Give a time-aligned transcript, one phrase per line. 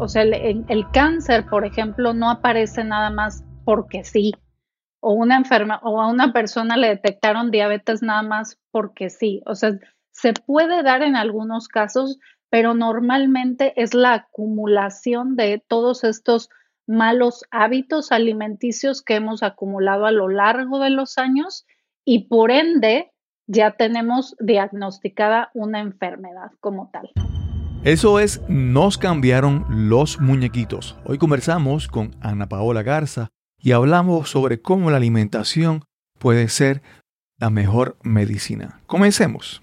[0.00, 4.32] O sea, el, el cáncer, por ejemplo, no aparece nada más porque sí.
[5.00, 9.42] O una enferma o a una persona le detectaron diabetes nada más porque sí.
[9.44, 9.78] O sea,
[10.10, 12.18] se puede dar en algunos casos,
[12.48, 16.48] pero normalmente es la acumulación de todos estos
[16.86, 21.66] malos hábitos alimenticios que hemos acumulado a lo largo de los años
[22.04, 23.12] y por ende
[23.46, 27.10] ya tenemos diagnosticada una enfermedad como tal.
[27.82, 30.98] Eso es, nos cambiaron los muñequitos.
[31.06, 35.84] Hoy conversamos con Ana Paola Garza y hablamos sobre cómo la alimentación
[36.18, 36.82] puede ser
[37.38, 38.82] la mejor medicina.
[38.86, 39.62] Comencemos.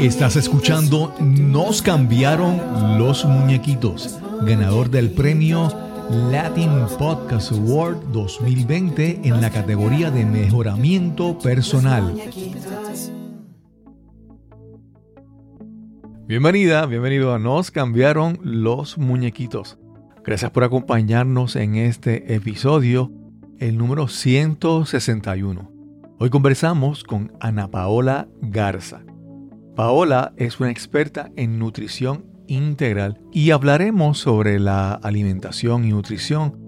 [0.00, 9.48] Estás escuchando Nos cambiaron los muñequitos, ganador del premio Latin Podcast Award 2020 en la
[9.48, 12.20] categoría de mejoramiento personal.
[16.26, 19.78] Bienvenida, bienvenido a Nos cambiaron los muñequitos.
[20.24, 23.12] Gracias por acompañarnos en este episodio,
[23.60, 25.70] el número 161.
[26.18, 29.04] Hoy conversamos con Ana Paola Garza.
[29.76, 36.58] Paola es una experta en nutrición integral y hablaremos sobre la alimentación y nutrición,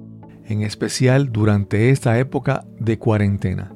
[0.45, 3.75] en especial durante esta época de cuarentena.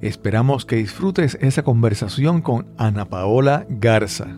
[0.00, 4.28] Esperamos que disfrutes esa conversación con Ana Paola Garza.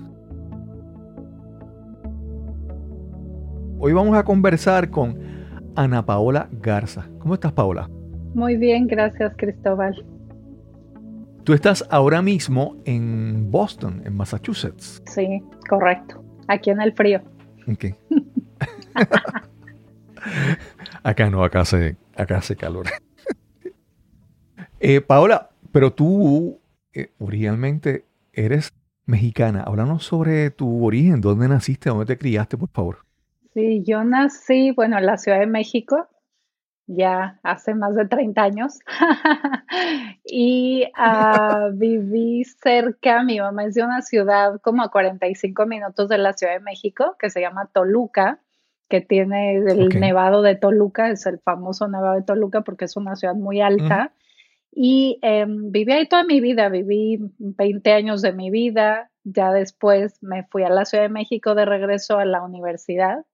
[3.79, 5.19] Hoy vamos a conversar con
[5.77, 7.07] Ana Paola Garza.
[7.19, 7.91] ¿Cómo estás, Paola?
[8.35, 9.95] Muy bien, gracias, Cristóbal.
[11.45, 15.03] Tú estás ahora mismo en Boston, en Massachusetts.
[15.07, 16.30] Sí, correcto.
[16.51, 17.23] Aquí en el frío.
[17.71, 17.95] Ok.
[21.05, 22.87] acá no, acá hace, acá hace calor.
[24.81, 26.59] eh, Paola, pero tú
[26.93, 28.73] eh, originalmente eres
[29.07, 29.63] mexicana.
[29.63, 32.99] Háblanos sobre tu origen, dónde naciste, dónde te criaste, por favor.
[33.55, 36.09] Sí, yo nací, bueno, en la Ciudad de México,
[36.93, 38.79] ya hace más de 30 años,
[40.25, 46.19] y ah, viví cerca, mi mamá es de una ciudad como a 45 minutos de
[46.19, 48.41] la Ciudad de México, que se llama Toluca,
[48.89, 53.15] que tiene el nevado de Toluca, es el famoso nevado de Toluca porque es una
[53.15, 54.13] ciudad muy alta.
[54.73, 60.21] Y em, viví ahí toda mi vida, viví 20 años de mi vida, ya después
[60.23, 63.25] me fui a la Ciudad de México de regreso a la universidad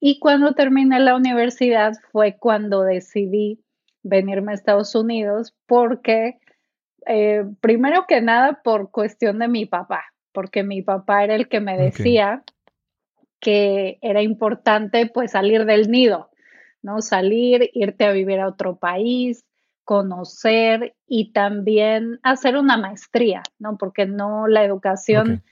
[0.00, 3.60] y cuando terminé la universidad fue cuando decidí
[4.02, 6.38] venirme a Estados Unidos porque,
[7.06, 11.60] eh, primero que nada, por cuestión de mi papá, porque mi papá era el que
[11.60, 12.42] me decía
[13.40, 16.30] que era importante pues salir del nido,
[16.82, 17.02] ¿no?
[17.02, 19.44] Salir, irte a vivir a otro país,
[19.84, 23.76] conocer y también hacer una maestría, ¿no?
[23.76, 25.42] Porque no la educación,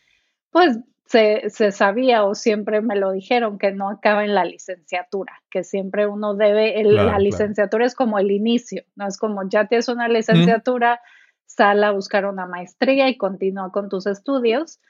[0.51, 5.65] pues se, sabía o siempre me lo dijeron que no acaba en la licenciatura, que
[5.65, 10.07] siempre uno debe, la licenciatura es como el inicio, no es como ya tienes una
[10.07, 11.01] licenciatura,
[11.47, 14.81] sal a buscar una maestría y continúa con tus estudios.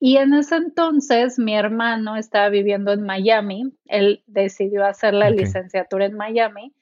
[0.00, 6.06] Y en ese entonces mi hermano estaba viviendo en Miami, él decidió hacer la licenciatura
[6.06, 6.74] en Miami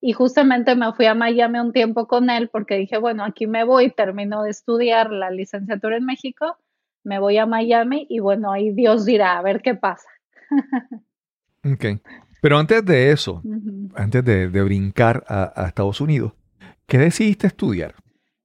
[0.00, 3.64] y justamente me fui a Miami un tiempo con él porque dije, bueno, aquí me
[3.64, 6.56] voy, termino de estudiar la licenciatura en México
[7.04, 10.08] me voy a Miami y bueno, ahí Dios dirá, a ver qué pasa.
[11.64, 12.00] ok.
[12.40, 13.42] Pero antes de eso,
[13.94, 16.32] antes de, brincar a, Estados Unidos,
[16.86, 17.94] ¿qué decidiste estudiar?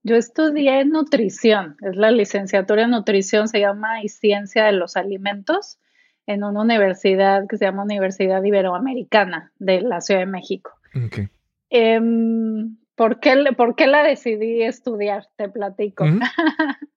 [0.02, 5.78] Yo estudié nutrición, es la licenciatura en nutrición, se llama y ciencia de los alimentos,
[6.26, 10.72] en una universidad que se llama Universidad Iberoamericana de la Ciudad de México.
[11.06, 11.28] Okay.
[11.70, 15.28] Em, ¿por, qué, ¿por, qué, la decidí estudiar?
[15.36, 16.04] Te platico.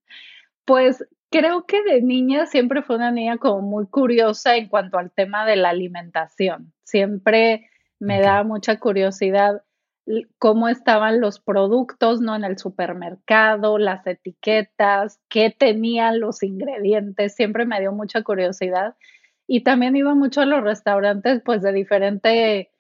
[0.66, 5.12] pues creo que de niña siempre fue una niña como muy curiosa en cuanto al
[5.12, 6.74] tema de la alimentación.
[6.84, 9.64] Siempre me da mucha curiosidad
[10.40, 12.36] cómo estaban los productos, ¿no?
[12.36, 18.96] En el supermercado, las etiquetas, qué tenían los ingredientes, siempre me dio mucha curiosidad.
[19.48, 22.72] Y también iba mucho a los restaurantes, pues, de diferente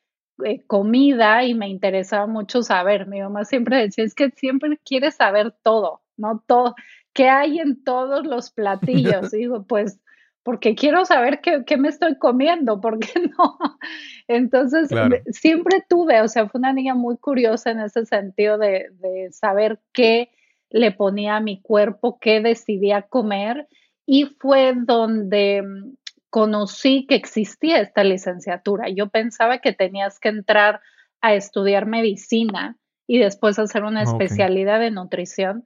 [0.45, 3.07] eh, comida y me interesaba mucho saber.
[3.07, 6.43] Mi mamá siempre decía, es que siempre quieres saber todo, ¿no?
[6.47, 6.75] Todo,
[7.17, 9.31] qué hay en todos los platillos.
[9.31, 9.99] digo, pues,
[10.43, 13.57] porque quiero saber qué, me estoy comiendo, ¿por qué no?
[14.27, 14.87] Entonces,
[15.31, 19.79] siempre tuve, o sea, fue una niña muy curiosa en ese sentido de, de saber
[19.93, 20.29] qué
[20.69, 23.67] le ponía a mi cuerpo, qué decidía comer,
[24.05, 25.95] y fue donde mm,
[26.29, 28.89] conocí que existía esta licenciatura.
[28.89, 30.81] Yo pensaba que tenías que entrar
[31.19, 32.77] a estudiar medicina
[33.07, 35.65] y después hacer una especialidad de nutrición.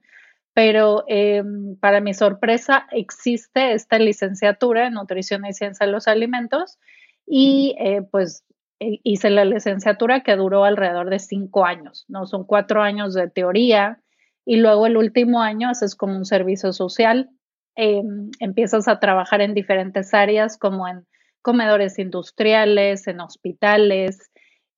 [0.54, 6.78] Pero em, para mi sorpresa existe esta licenciatura en nutrición y ciencia de los alimentos
[7.26, 8.44] y eh, pues
[8.80, 12.26] eh, hice la licenciatura que duró alrededor de cinco años, ¿no?
[12.26, 14.02] Son cuatro años de teoría
[14.44, 17.30] y luego el último año haces como un servicio social,
[17.76, 21.06] em, empiezas a trabajar en diferentes áreas como en
[21.42, 24.31] comedores industriales, en hospitales,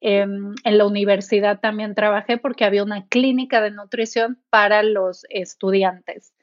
[0.04, 6.34] em, en la universidad también trabajé porque había una clínica de nutrición para los estudiantes.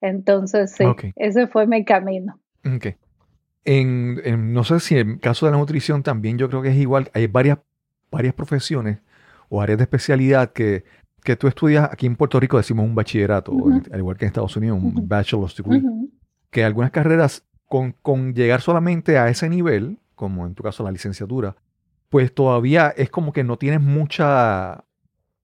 [0.00, 0.84] Entonces, sí,
[1.16, 2.38] ese fue mi camino.
[2.64, 2.94] Okay.
[3.64, 6.76] En, no sé si en el caso de la nutrición también yo creo que es
[6.76, 7.10] igual.
[7.12, 7.58] Hay varias,
[8.08, 9.00] varias profesiones
[9.48, 10.84] o áreas de especialidad que,
[11.24, 13.52] que tú estudias aquí en Puerto Rico, decimos un bachillerato,
[13.90, 15.82] al igual que en Estados Unidos, un bachelor's degree.
[16.50, 20.92] Que algunas carreras, con, con llegar solamente a ese nivel, como en tu caso la
[20.92, 21.56] licenciatura,
[22.08, 24.84] pues todavía es como que no tienes mucha,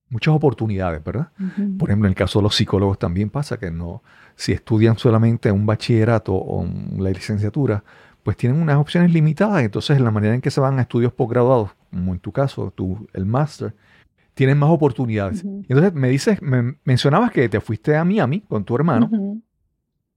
[0.09, 1.31] muchas oportunidades, ¿verdad?
[1.77, 4.01] Por ejemplo, en el caso de los psicólogos también pasa que no,
[4.35, 6.67] si estudian solamente un bachillerato o
[6.97, 7.83] la licenciatura,
[8.23, 9.63] pues tienen unas opciones limitadas.
[9.63, 12.73] Entonces, en la manera en que se van a estudios posgraduados, como en tu caso,
[12.75, 13.75] tú, el máster,
[14.33, 15.43] tienen más oportunidades.
[15.43, 19.09] Entonces, me dices, me mencionabas que te fuiste a Miami con tu hermano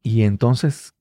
[0.03, 0.95] y entonces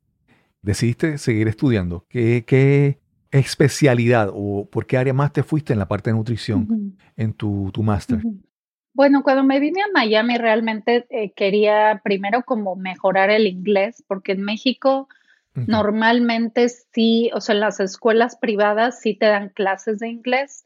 [0.62, 2.06] decidiste seguir estudiando.
[2.10, 3.00] ¿Qué, ¿Qué,
[3.31, 7.71] especialidad o por qué área más te fuiste en la parte de nutrición en tu,
[7.74, 8.19] tu máster?
[8.94, 14.31] Bueno, cuando me vine a Miami realmente eh, quería primero como mejorar el inglés, porque
[14.31, 15.07] en México
[15.65, 20.65] Normalmente sí, o sea, en las escuelas privadas sí te dan clases de inglés,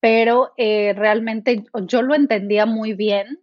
[0.00, 3.40] pero eh, realmente yo lo entendía muy bien,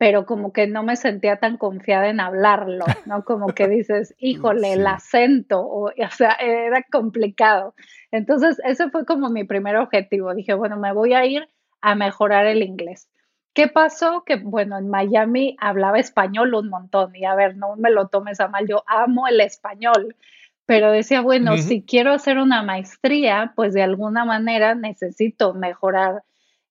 [0.00, 3.22] pero como que no me sentía tan confiada en hablarlo, ¿no?
[3.22, 7.74] Como que dices, híjole, el acento, o, o sea, era complicado.
[8.10, 10.34] Entonces, ese fue como mi primer objetivo.
[10.34, 11.46] Dije, bueno, me voy a ir
[11.82, 13.10] a mejorar el inglés.
[13.52, 14.24] ¿Qué pasó?
[14.24, 18.40] Que bueno, en Miami hablaba español un montón y a ver, no me lo tomes
[18.40, 20.16] a mal, yo amo el español,
[20.64, 26.22] pero decía, bueno, si quiero hacer una maestría, pues de alguna manera necesito mejorar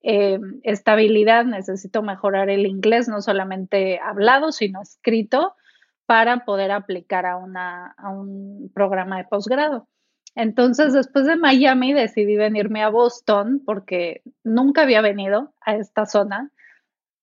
[0.01, 5.55] eh, estabilidad, necesito mejorar el inglés, no solamente hablado, sino escrito,
[6.05, 9.87] para poder aplicar a, una, a un programa de posgrado.
[10.35, 16.51] Entonces, después de Miami, decidí venirme a Boston porque nunca había venido a esta zona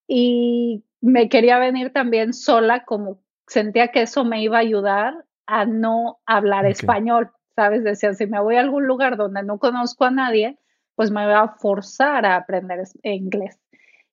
[0.06, 5.64] y me quería venir también sola, como sentía que eso me iba a ayudar a
[5.64, 7.84] no hablar español, ¿sabes?
[7.84, 10.58] Decía, si me voy a algún lugar donde no conozco a nadie,
[10.96, 13.60] pues me voy a forzar a aprender inglés.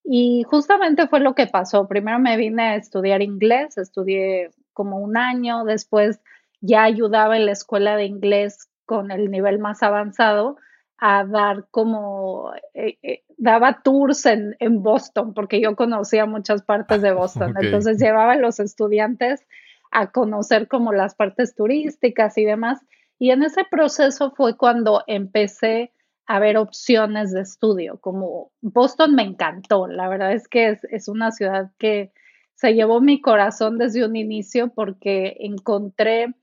[0.04, 1.88] Y justamente fue lo que pasó.
[1.88, 6.20] Primero me vine a estudiar inglés, estudié como un año, después
[6.60, 10.58] ya ayudaba en la escuela de inglés con el nivel más avanzado
[10.98, 17.12] a dar como, eh, eh, daba tours en, Boston, porque yo conocía muchas partes de
[17.12, 17.56] Boston.
[17.60, 19.46] Entonces llevaba a los estudiantes
[19.92, 22.80] a conocer como las partes turísticas y demás.
[23.20, 25.92] Y en ese proceso fue cuando empecé
[26.26, 28.00] a ver opciones de estudio.
[28.00, 32.12] Como Boston me encantó, la verdad es que es, es una ciudad que
[32.56, 36.34] se llevó mi corazón desde un inicio porque encontré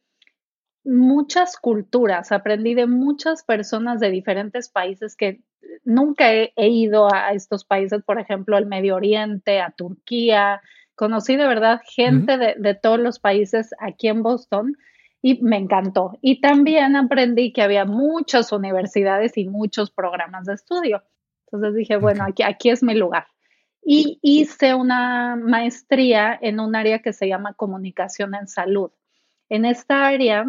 [0.84, 5.40] muchas culturas, aprendí de muchas personas de diferentes países que
[5.84, 10.62] nunca he, ido a estos países, por ejemplo, al Medio Oriente, a Turquía.
[10.94, 14.76] Conocí de verdad gente de, todos los países aquí en Boston
[15.22, 16.18] y me encantó.
[16.20, 21.02] Y también aprendí que había muchas universidades y muchos programas de estudio.
[21.46, 23.26] Entonces dije, bueno, aquí, aquí es mi lugar.
[23.82, 28.90] Y hice una maestría en un área que se llama comunicación en salud.
[29.48, 30.44] En esta área,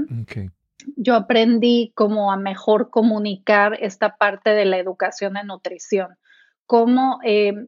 [0.96, 6.18] yo aprendí cómo a mejor comunicar esta parte de la educación en nutrición,
[6.66, 7.68] cómo, eh,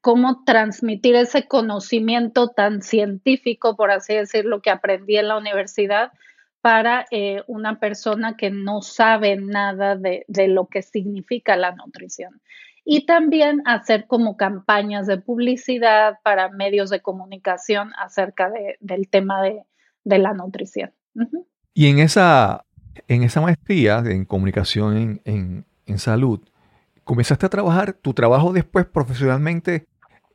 [0.00, 6.12] cómo transmitir ese conocimiento tan científico, por así decirlo, que aprendí en la universidad
[6.60, 12.40] para eh, una persona que no sabe nada de, lo que significa la nutrición.
[12.84, 19.64] Y también hacer como campañas de publicidad para medios de comunicación acerca del tema de,
[20.04, 20.90] la nutrición.
[21.74, 22.64] Y en esa,
[23.08, 26.40] en esa maestría en comunicación en, salud,
[27.08, 29.86] comenzaste a trabajar, tu trabajo después profesionalmente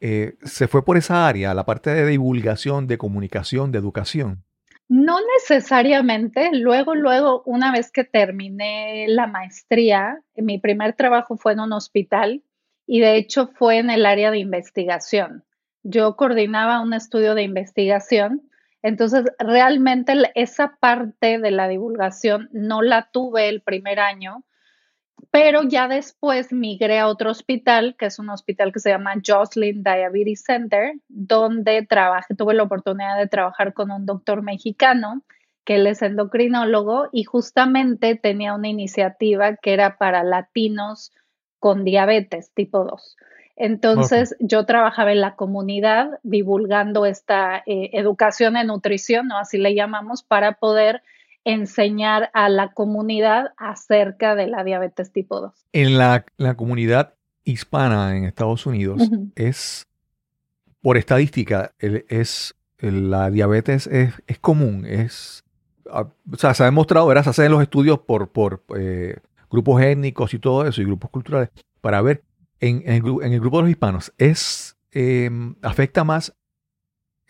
[0.02, 4.44] eh, se fue por esa área, la parte de divulgación, de comunicación, de educación.
[4.90, 6.50] No necesariamente.
[6.52, 12.44] Luego, luego, una vez que terminé la maestría, mi primer trabajo fue en un hospital
[12.86, 15.46] y de hecho fue en el área de investigación.
[15.84, 18.50] Yo coordinaba un estudio de investigación
[18.84, 24.44] entonces, realmente esa parte de la divulgación no la tuve el primer año.
[25.32, 29.84] Pero ya después migré a otro hospital, que es un hospital que se llama Jocelyn
[29.84, 35.22] Diabetes Center, donde trabajé, tuve la oportunidad de trabajar con un doctor mexicano,
[35.66, 41.12] que él es endocrinólogo, y justamente tenía una iniciativa que era para latinos
[41.60, 43.18] con diabetes tipo 2.
[43.56, 49.38] Entonces yo trabajaba en la comunidad divulgando esta eh, educación en nutrición, ¿no?
[49.38, 51.04] así le llamamos, para poder
[51.46, 55.54] enseñar a la comunidad acerca de la diabetes tipo 2.
[55.74, 59.02] En la, comunidad hispana en Estados Unidos
[59.36, 59.88] es,
[60.82, 65.44] por estadística, es la diabetes es, común, es,
[65.92, 67.24] o sea, se ha demostrado, ¿verdad?
[67.24, 69.18] se hacen los estudios por, por eh,
[69.50, 71.50] grupos étnicos y todo eso, y grupos culturales,
[71.82, 72.24] para ver
[72.60, 76.36] en, el, grupo de los hispanos, ¿es, em, ¿afecta más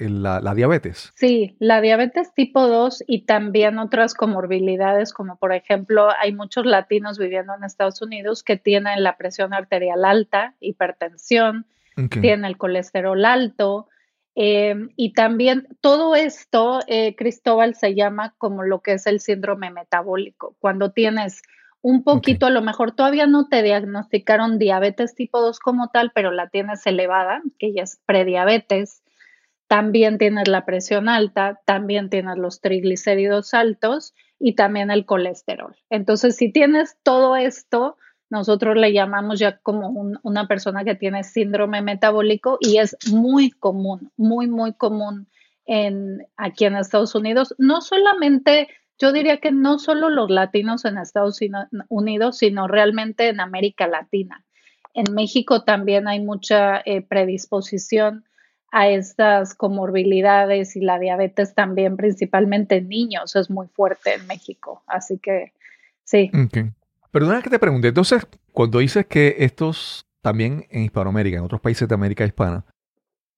[0.09, 1.11] la, la, diabetes?
[1.15, 7.17] Sí, la diabetes tipo 2 y también otras comorbilidades, como por ejemplo, hay muchos latinos
[7.17, 11.65] viviendo en Estados Unidos que tienen la presión arterial alta, hipertensión,
[12.09, 13.87] tienen el colesterol alto.
[14.35, 19.69] Em, y también todo esto, eh, Cristóbal, se llama como lo que es el síndrome
[19.69, 20.55] metabólico.
[20.59, 21.43] Cuando tienes
[21.83, 26.31] un poquito, a lo mejor todavía no te diagnosticaron diabetes tipo 2 como tal, pero
[26.31, 29.02] la tienes elevada, que ya es prediabetes
[29.67, 35.75] también tienes la presión alta, también tienes los triglicéridos altos y también el colesterol.
[35.89, 37.97] Entonces, si tienes todo esto,
[38.29, 39.89] nosotros le llamamos ya como
[40.23, 45.27] una persona que tiene síndrome metabólico y es muy común, muy, muy común
[45.65, 47.53] en, aquí en Estados Unidos.
[47.57, 51.39] No solamente, yo diría que no solo los latinos en Estados
[51.89, 54.43] Unidos, sino realmente en América Latina.
[54.93, 58.25] En México también hay mucha eh, predisposición
[58.75, 64.81] a estas comorbilidades y la diabetes también, principalmente en niños, es muy fuerte en México.
[64.87, 65.53] Así que
[66.03, 66.31] sí.
[66.47, 66.71] Okay.
[67.11, 71.87] Perdona que te pregunte, entonces, cuando dices que estos también en Hispanoamérica, en otros países
[71.87, 72.65] de América Hispana,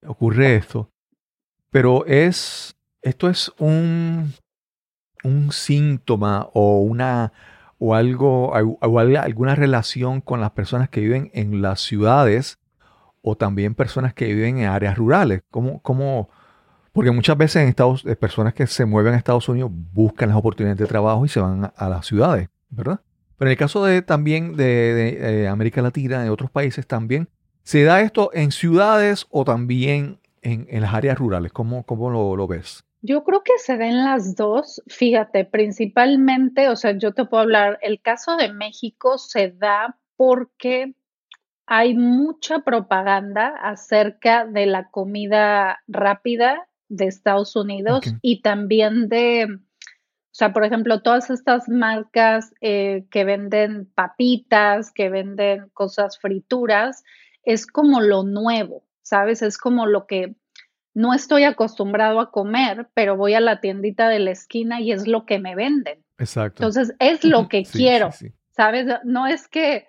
[0.07, 0.89] ocurre esto,
[1.69, 4.31] pero es, esto es un,
[5.25, 7.33] un síntoma o una
[7.77, 12.57] o algo, o alguna relación con las personas que viven en las ciudades
[13.27, 15.41] o también personas que viven en áreas rurales.
[15.49, 16.29] ¿Cómo, cómo?
[16.93, 20.37] Porque muchas veces en Estados, eh, personas que se mueven a Estados Unidos buscan las
[20.37, 23.01] oportunidades de trabajo y se van a, las ciudades, ¿verdad?
[23.37, 27.27] Pero en el caso de también de, eh, América Latina, de otros países también,
[27.63, 31.51] ¿se da esto en ciudades o también en, las áreas rurales?
[31.51, 32.85] ¿Cómo, cómo lo, lo, ves?
[33.01, 34.83] Yo creo que se den las dos.
[34.85, 40.93] Fíjate, principalmente, o sea, yo te puedo hablar, el caso de México se da porque
[41.67, 49.57] hay mucha propaganda acerca de la comida rápida de Estados Unidos y también de, o
[50.31, 57.03] sea, por ejemplo, todas estas marcas eh, que venden papitas, que venden cosas frituras,
[57.43, 59.41] es como lo nuevo, ¿sabes?
[59.41, 60.35] Es como lo que
[60.93, 65.07] no estoy acostumbrado a comer, pero voy a la tiendita de la esquina y es
[65.07, 66.03] lo que me venden.
[66.17, 66.63] Exacto.
[66.63, 68.11] Entonces, es lo que quiero,
[68.51, 68.87] ¿sabes?
[69.03, 69.87] No es que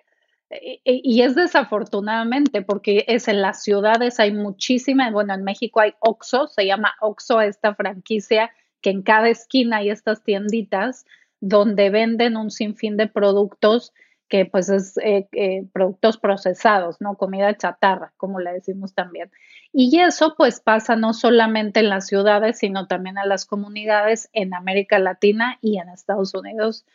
[0.49, 6.47] y es desafortunadamente porque es en las ciudades hay muchísimas, bueno, en México hay Oxxo,
[6.47, 8.51] se llama Oxxo esta franquicia
[8.81, 11.05] que en cada esquina hay estas tienditas
[11.39, 13.93] donde venden un sinfín de productos
[14.29, 17.15] que pues es eh, eh, productos procesados, ¿no?
[17.15, 19.31] Comida chatarra, como le decimos también.
[19.71, 24.53] Y eso pues pasa no solamente en las ciudades, sino también en las comunidades en
[24.53, 26.85] América Latina y en Estados Unidos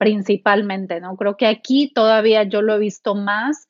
[0.00, 1.14] principalmente, ¿no?
[1.14, 3.68] Creo que aquí todavía yo lo he visto más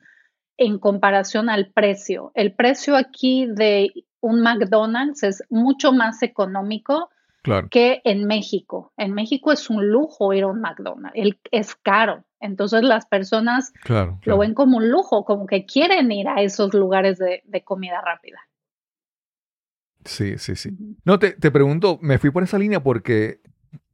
[0.57, 2.31] en comparación al precio.
[2.35, 7.11] El precio aquí de un McDonald's es mucho más económico
[7.73, 8.93] que en México.
[8.97, 11.19] En México es un lujo ir a un McDonald's,
[11.51, 12.25] es caro.
[12.39, 13.73] Entonces las personas
[14.23, 18.39] lo ven como un lujo, como que quieren ir a esos lugares de, comida rápida.
[20.05, 20.71] Sí, sí, sí.
[21.05, 23.41] No, te, te pregunto, me fui por esa línea porque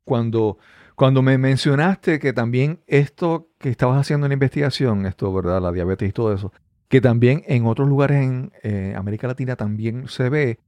[0.04, 0.58] cuando
[0.96, 5.60] cuando me mencionaste que también esto que estabas haciendo en la investigación, esto, ¿verdad?
[5.60, 6.52] La diabetes y todo eso,
[6.88, 10.58] que también en otros lugares en eh, América Latina también se ve,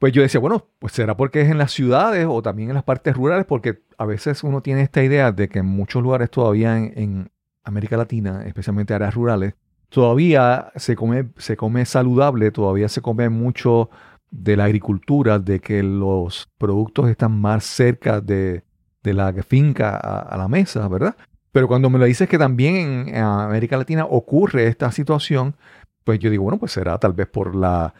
[0.00, 2.82] pues yo decía, bueno, pues será porque es en las ciudades o también en las
[2.82, 6.76] partes rurales, porque a veces uno tiene esta idea de que en muchos lugares todavía
[6.76, 7.30] en,
[7.64, 9.54] América Latina, especialmente áreas rurales,
[9.88, 13.90] todavía se come, se come saludable, todavía se come mucho
[14.30, 18.62] de la agricultura, de que los productos están más cerca de,
[19.06, 21.16] de la finca a, la mesa, ¿verdad?
[21.52, 25.54] Pero cuando me lo dices que también en, América Latina ocurre esta situación,
[26.02, 27.94] pues yo digo, bueno, pues será tal vez por la,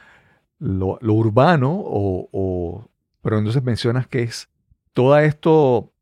[0.59, 2.91] lo, urbano o,
[3.23, 4.49] Pero entonces mencionas que es
[4.93, 5.93] todo esto,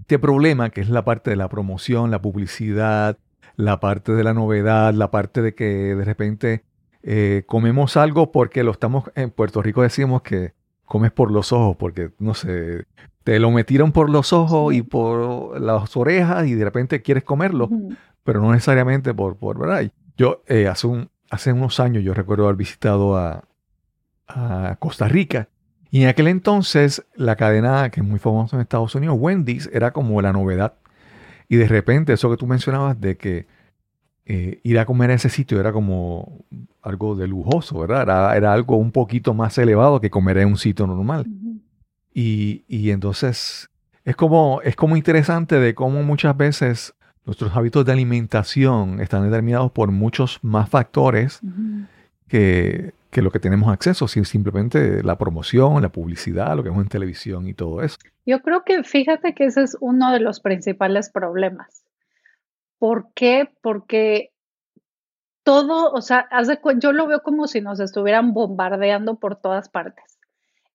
[0.00, 3.16] este problema que es la parte de la promoción, la publicidad,
[3.56, 6.64] la parte de la novedad, la parte de que de repente
[7.02, 10.52] eh, comemos algo porque lo estamos, en Puerto Rico decimos que
[10.84, 12.84] comes por los ojos, porque no sé,
[13.28, 17.68] te lo metieron por los ojos y por las orejas y de repente quieres comerlo,
[18.24, 19.92] pero no necesariamente por, por ¿verdad?
[20.16, 23.44] Yo eh, hace, un, hace unos años yo recuerdo haber visitado a,
[24.28, 25.50] a Costa Rica
[25.90, 29.92] y en aquel entonces la cadena que es muy famosa en Estados Unidos, Wendy's, era
[29.92, 30.76] como la novedad.
[31.50, 33.46] Y de repente eso que tú mencionabas de que
[34.24, 36.44] eh, ir a comer a ese sitio era como
[36.82, 38.36] algo de lujoso, ¿verdad?
[38.36, 41.26] Era, algo un poquito más elevado que comer en un sitio normal.
[42.20, 43.70] Y, y, entonces
[44.04, 46.92] es como, es como interesante de cómo muchas veces
[47.24, 51.40] nuestros hábitos de alimentación están determinados por muchos más factores
[52.26, 56.82] que, que lo que tenemos acceso, si simplemente la promoción, la publicidad, lo que vemos
[56.82, 57.98] en televisión y todo eso.
[58.26, 61.84] Yo creo que fíjate que ese es uno de los principales problemas.
[62.80, 63.48] ¿Por qué?
[63.62, 64.32] Porque
[65.44, 66.28] todo, o sea,
[66.80, 70.17] yo lo veo como si nos estuvieran bombardeando por todas partes.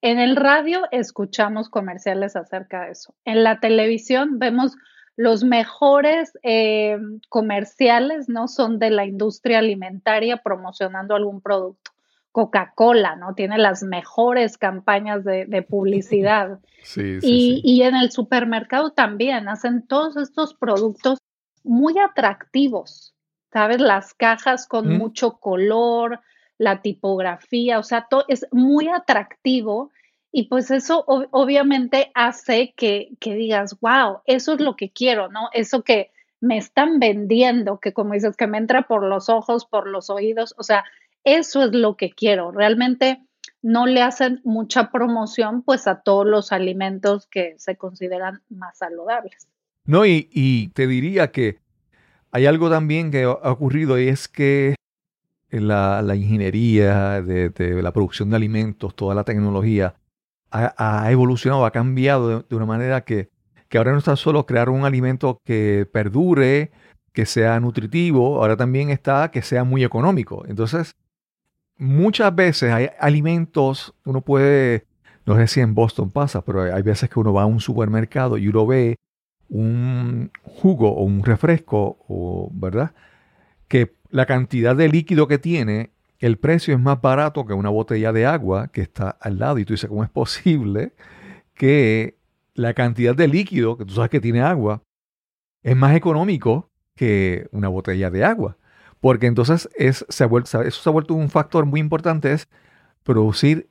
[0.04, 3.16] En el radio escuchamos comerciales acerca de eso.
[3.24, 4.76] En la televisión vemos
[5.16, 6.98] los mejores eh,
[7.30, 8.50] comerciales, ¿no?
[8.50, 11.92] Son de la industria alimentaria promocionando algún producto.
[12.34, 13.34] Coca-Cola, ¿no?
[13.36, 16.60] Tiene las mejores campañas de, publicidad.
[16.84, 21.18] Sí, sí, y, y, en el supermercado también hacen todos estos productos
[21.64, 23.16] muy atractivos,
[23.54, 23.80] ¿sabes?
[23.80, 26.20] Las cajas con mucho color,
[26.58, 29.92] la tipografía, o sea, todo es muy atractivo
[30.32, 35.50] y pues eso obviamente hace que, que digas, wow, eso es lo que quiero, ¿no?
[35.54, 39.88] Eso que me están vendiendo, que como dices, que me entra por los ojos, por
[39.88, 40.84] los oídos, o sea,
[41.24, 42.52] eso es lo que quiero.
[42.52, 43.22] Realmente
[43.62, 49.48] no le hacen mucha promoción pues a todos los alimentos que se consideran más saludables.
[49.86, 51.60] No, y, te diría que
[52.32, 54.76] hay algo también que ha ocurrido y es que
[55.62, 59.96] la, ingeniería de, la producción de alimentos, toda la tecnología,
[60.52, 63.30] ha, evolucionado, ha cambiado de, una manera que,
[63.70, 66.72] que, ahora no está solo crear un alimento que perdure,
[67.12, 70.44] que sea nutritivo, ahora también está que sea muy económico.
[70.48, 70.96] Entonces,
[71.78, 74.86] muchas veces hay alimentos, uno puede,
[75.26, 78.38] no sé si en Boston pasa, pero hay veces que uno va a un supermercado
[78.38, 78.98] y uno ve
[79.50, 81.98] un jugo o un refresco,
[82.54, 82.92] ¿verdad?
[83.68, 88.14] Que la cantidad de líquido que tiene, el precio es más barato que una botella
[88.14, 89.58] de agua que está al lado.
[89.58, 90.94] Y tú dices, ¿cómo es posible
[91.56, 92.20] que
[92.54, 94.84] la cantidad de líquido, que tú sabes que tiene agua,
[95.64, 98.56] es más económico que una botella de agua?
[99.02, 102.48] Porque entonces es, se ha vuelto, eso se ha vuelto un factor muy importante, es
[103.02, 103.68] producir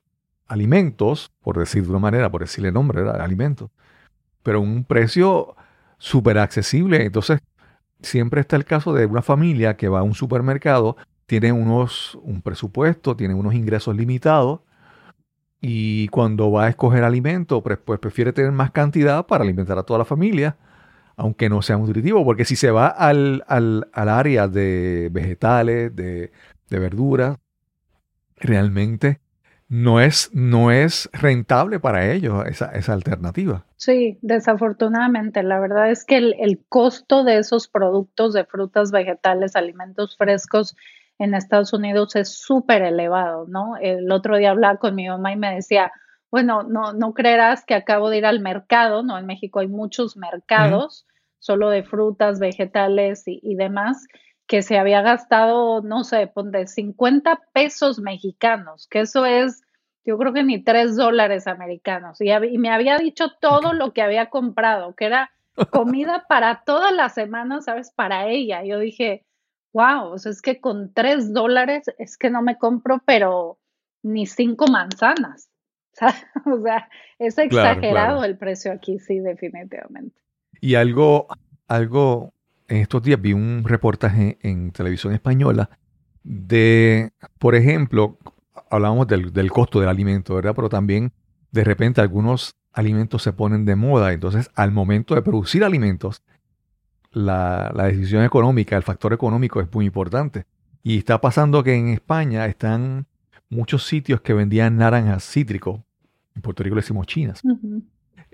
[0.48, 3.70] alimentos, por decir de una manera, por decirle nombre, alimentos,
[4.42, 5.54] pero un precio
[5.98, 7.04] súper accesible.
[7.04, 7.38] Entonces,
[8.02, 12.42] siempre está el caso de una familia que va a un supermercado, tiene unos, un
[12.42, 14.60] presupuesto, tiene unos ingresos limitados,
[15.60, 19.84] y cuando va a escoger alimento, pues, pues prefiere tener más cantidad para alimentar a
[19.84, 20.56] toda la familia
[21.16, 23.44] aunque no sea nutritivo, porque si se va al,
[23.92, 26.32] área de vegetales, de,
[26.68, 27.38] verduras,
[28.36, 29.20] realmente
[29.72, 33.64] no es, no es rentable para ellos esa, esa, alternativa.
[33.76, 35.42] Sí, desafortunadamente.
[35.42, 40.76] La verdad es que el, el, costo de esos productos de frutas, vegetales, alimentos frescos
[41.18, 43.78] en Estados Unidos es súper elevado, ¿no?
[43.80, 45.90] El otro día hablaba con mi mamá y me decía,
[46.30, 49.16] bueno, no, no creerás que acabo de ir al mercado, ¿no?
[49.16, 51.06] En México hay muchos mercados,
[51.38, 54.06] solo de frutas, vegetales y, demás,
[54.52, 59.62] que se había gastado, no sé, de 50 pesos mexicanos, que eso es,
[60.04, 62.20] yo creo que ni 3 dólares americanos.
[62.20, 65.30] Y, y me había dicho todo lo que había comprado, que era
[65.70, 67.92] comida para toda la semana, ¿sabes?
[67.92, 68.62] Para ella.
[68.62, 69.24] Yo dije,
[69.72, 73.58] wow, o sea, es que con 3 dólares es que no me compro, pero
[74.02, 75.48] ni cinco manzanas.
[76.44, 80.20] O sea, es exagerado el precio aquí, sí, definitivamente.
[80.60, 81.26] Y algo,
[81.68, 82.34] algo,
[82.68, 85.70] en estos días vi un reportaje en televisión española
[86.22, 88.18] de, por ejemplo,
[88.70, 90.54] hablábamos del, costo del alimento, ¿verdad?
[90.54, 91.12] Pero también
[91.50, 94.12] de repente algunos alimentos se ponen de moda.
[94.12, 96.22] Entonces, al momento de producir alimentos,
[97.10, 100.46] la, la, decisión económica, el factor económico es muy importante.
[100.82, 103.06] Y está pasando que en España están
[103.50, 105.80] muchos sitios que vendían naranjas cítricos
[106.34, 107.42] en Puerto Rico le decimos chinas.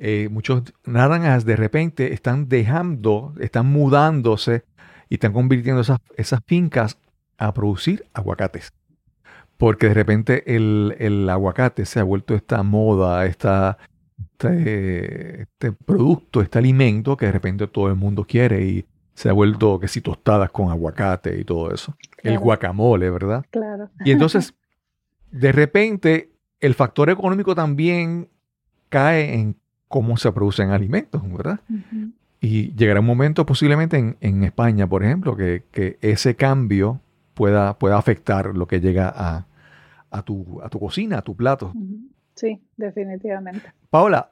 [0.00, 4.64] Eh, muchos naranjas de repente están dejando, están mudándose
[5.08, 6.98] y están convirtiendo esas, esas fincas
[7.37, 8.72] a producir aguacates.
[9.56, 13.78] Porque de repente el, aguacate se ha vuelto esta moda, esta,
[14.32, 19.32] este, este, producto, este alimento que de repente todo el mundo quiere y se ha
[19.32, 21.96] vuelto que si tostadas con aguacate y todo eso.
[22.22, 23.44] El guacamole, ¿verdad?
[23.50, 23.90] Claro.
[24.04, 24.54] Y entonces,
[25.32, 26.30] de repente,
[26.61, 28.28] el factor económico también
[28.90, 29.56] cae en
[29.88, 31.61] cómo se producen alimentos, ¿verdad?
[32.40, 37.01] Y llegará un momento posiblemente en, España, por ejemplo, que, ese cambio
[37.35, 39.46] pueda, pueda afectar lo que llega a,
[40.11, 41.72] a, tu, a tu cocina, a tu plato.
[42.35, 43.72] Sí, definitivamente.
[43.90, 44.31] Paola,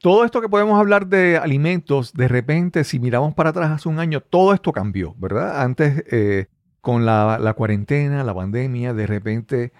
[0.00, 3.98] todo esto que podemos hablar de alimentos, de repente, si miramos para atrás hace un
[3.98, 5.60] año, todo esto cambió, ¿verdad?
[5.60, 6.46] Antes, eh,
[6.80, 9.72] con la, cuarentena, la pandemia, de repente,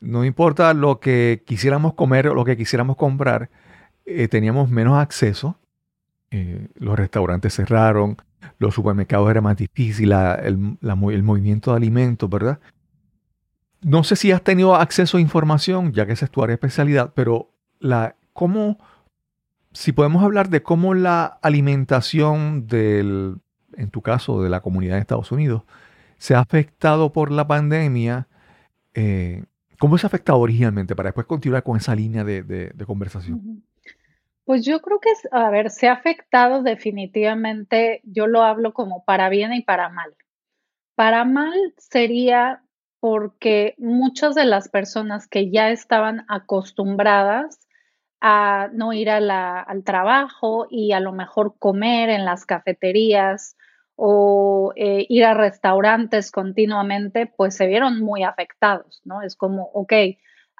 [0.00, 3.48] no importa lo que quisiéramos comer o lo que quisiéramos comprar,
[4.10, 5.56] eh, teníamos menos acceso.
[6.30, 8.16] Eh, los restaurantes cerraron,
[8.58, 12.60] los supermercados era más difícil, el, el movimiento de alimentos, ¿verdad?
[13.82, 16.54] No sé si has tenido acceso a información, ya que esa es tu área de
[16.56, 18.78] especialidad, pero la, ¿cómo
[19.72, 23.38] si podemos hablar de cómo la alimentación del,
[23.76, 25.62] en tu caso, de la comunidad de Estados Unidos,
[26.18, 28.28] se ha afectado por la pandemia,
[28.94, 29.44] eh,
[29.78, 33.62] ¿cómo se ha afectado originalmente para después continuar con esa línea de, conversación?
[34.50, 39.28] Pues yo creo que, a ver, se ha afectado definitivamente, yo lo hablo como para
[39.28, 40.16] bien y para mal.
[40.96, 42.60] Para mal sería
[42.98, 47.60] porque muchas de las personas que ya estaban acostumbradas
[48.20, 53.56] a no ir al trabajo y a lo mejor comer en las cafeterías
[53.94, 59.22] o eh, ir a restaurantes continuamente, pues se vieron muy afectados, ¿no?
[59.22, 59.92] Es como, ok,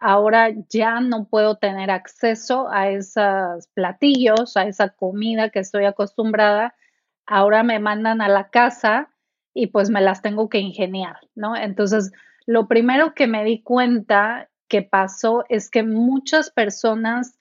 [0.00, 6.74] ahora ya no puedo tener acceso a esos platillos, a esa comida que estoy acostumbrada,
[7.26, 9.10] ahora me mandan a la casa
[9.54, 11.54] y pues me las tengo que ingeniar, ¿no?
[11.54, 12.12] Entonces,
[12.46, 17.38] lo primero que me di cuenta que pasó es que muchas personas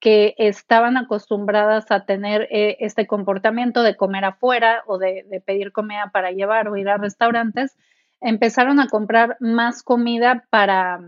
[0.00, 6.10] que estaban acostumbradas a tener eh, este comportamiento de comer afuera o de, pedir comida
[6.12, 7.76] para llevar o ir a restaurantes,
[8.20, 11.00] empezaron a comprar más comida para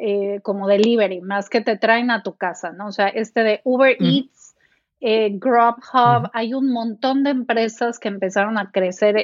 [0.00, 2.88] eh, como delivery, más que te traen a tu casa, ¿no?
[2.88, 4.54] O sea, este de Uber Eats,
[5.00, 9.16] eh, Grubhub, hay un montón de empresas que empezaron a crecer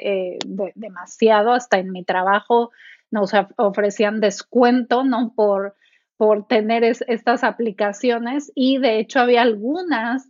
[0.75, 2.71] demasiado, hasta en mi trabajo
[3.11, 5.33] nos ofrecían descuento, ¿no?
[5.35, 5.75] Por
[6.17, 10.29] por tener estas aplicaciones y de hecho había algunas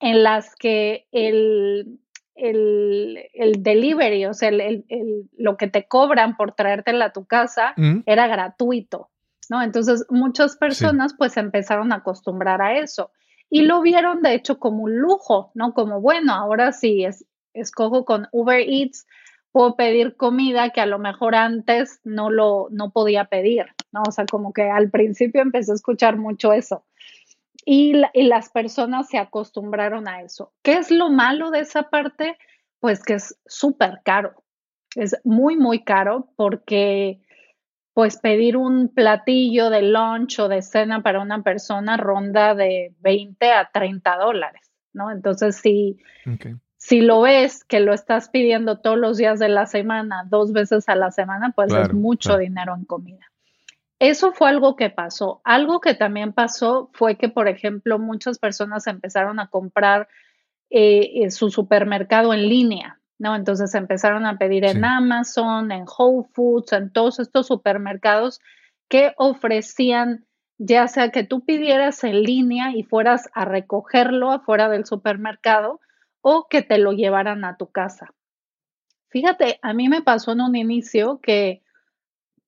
[0.00, 1.98] en las que el,
[2.34, 3.28] el,
[3.58, 4.84] delivery, o sea, el,
[5.36, 8.00] lo que te cobran por traértela a tu casa mm.
[8.06, 9.10] era gratuito,
[9.50, 9.62] ¿no?
[9.62, 13.10] Entonces muchas personas pues empezaron a acostumbrar a eso
[13.48, 15.72] y lo vieron de hecho como un lujo, ¿no?
[15.74, 19.06] Como bueno, ahora sí es, escojo con Uber Eats,
[19.52, 24.02] puedo pedir comida que a lo mejor antes no lo no podía pedir, ¿no?
[24.06, 26.84] O sea, como que al principio empecé a escuchar mucho eso.
[27.68, 30.52] Y, las personas se acostumbraron a eso.
[30.62, 32.38] ¿Qué es lo malo de esa parte?
[32.78, 34.44] Pues que es súper caro.
[34.94, 37.25] Es muy, muy caro porque
[37.96, 43.50] pues pedir un platillo de lunch o de cena para una persona ronda de 20
[43.52, 45.10] a 30 dólares, ¿no?
[45.10, 45.96] Entonces, sí.
[46.76, 50.90] Si lo ves que lo estás pidiendo todos los días de la semana, dos veces
[50.90, 53.32] a la semana, pues es mucho dinero en comida.
[53.98, 55.40] Eso fue algo que pasó.
[55.42, 60.06] Algo que también pasó fue que, por ejemplo, muchas personas empezaron a comprar
[60.68, 63.34] eh, su supermercado en línea, ¿no?
[63.34, 68.40] Entonces empezaron a pedir en Amazon, en Whole Foods, en todos estos supermercados
[68.88, 70.26] que ofrecían
[70.58, 75.80] ya sea que tú pidieras en línea y fueras a recogerlo afuera del supermercado
[76.22, 78.14] o que te lo llevaran a tu casa.
[79.08, 81.62] Fíjate, a mí me pasó en un inicio que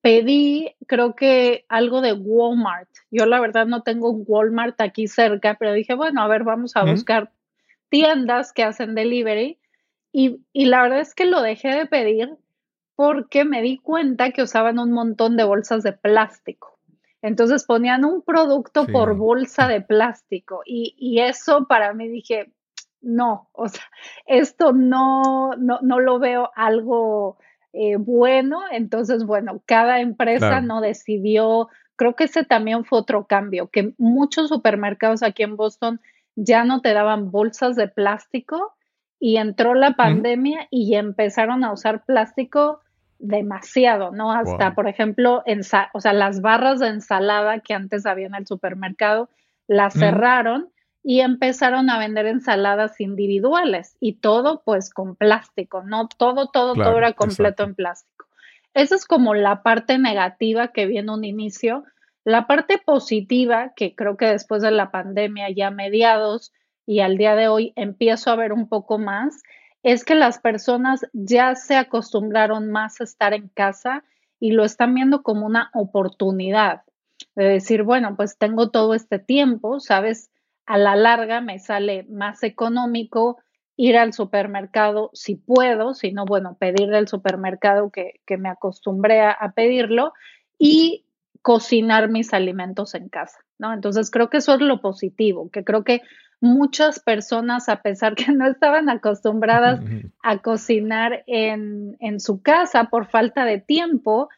[0.01, 2.89] pedí, creo que algo de Walmart.
[3.11, 6.75] Yo la verdad no tengo un Walmart aquí cerca, pero dije, bueno, a ver, vamos
[6.75, 7.31] a buscar
[7.89, 9.58] tiendas que hacen delivery.
[10.11, 12.35] Y, y, la verdad es que lo dejé de pedir
[12.95, 16.79] porque me di cuenta que usaban un montón de bolsas de plástico.
[17.21, 22.51] Entonces ponían un producto por bolsa de plástico y, y, eso para mí dije,
[23.01, 23.83] no, o sea,
[24.25, 27.37] esto no, no, no lo veo algo
[27.73, 33.67] eh, bueno, entonces, bueno, cada empresa no decidió, creo que ese también fue otro cambio,
[33.67, 36.01] que muchos supermercados aquí en Boston
[36.35, 38.75] ya no te daban bolsas de plástico
[39.19, 42.81] y entró la pandemia y empezaron a usar plástico
[43.19, 44.31] demasiado, ¿no?
[44.31, 45.43] Hasta, por ejemplo,
[45.93, 49.29] o sea, las barras de ensalada que antes había en el supermercado,
[49.67, 50.69] las cerraron
[51.03, 56.97] y empezaron a vender ensaladas individuales y todo pues con plástico, no todo, todo, todo
[56.97, 58.27] era completo en plástico.
[58.73, 61.83] Esa es como la parte negativa que viene un inicio.
[62.23, 66.53] La parte positiva, que creo que después de la pandemia, ya mediados
[66.89, 69.43] y al día de hoy empiezo a ver un poco más,
[69.83, 74.03] es que las personas ya se acostumbraron más a estar en casa
[74.39, 76.81] y lo están viendo como una oportunidad
[77.35, 80.31] de decir, bueno, pues tengo todo este tiempo, ¿sabes?
[80.65, 83.37] A la larga me sale más económico
[83.75, 89.53] ir al supermercado si puedo, si no, bueno, pedir del supermercado que, me acostumbré a,
[89.55, 90.13] pedirlo
[90.57, 91.05] y
[91.43, 93.73] cocinar mis alimentos en casa, ¿no?
[93.73, 96.01] Entonces creo que eso es lo positivo, que creo que
[96.41, 99.81] muchas personas, a pesar que no estaban acostumbradas
[100.23, 104.29] a cocinar en, en su casa por falta de tiempo,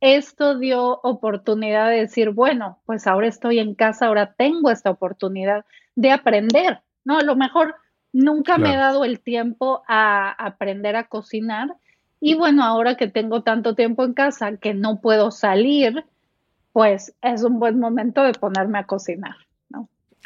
[0.00, 5.64] esto dio oportunidad de decir, bueno, pues ahora estoy en casa, ahora tengo esta oportunidad
[5.96, 7.18] de aprender, ¿no?
[7.18, 7.74] A lo mejor
[8.12, 11.76] Nunca me he dado el tiempo a aprender a cocinar
[12.20, 16.04] y bueno, ahora que tengo tanto tiempo en casa que no puedo salir,
[16.72, 19.36] pues es un buen momento de ponerme a cocinar.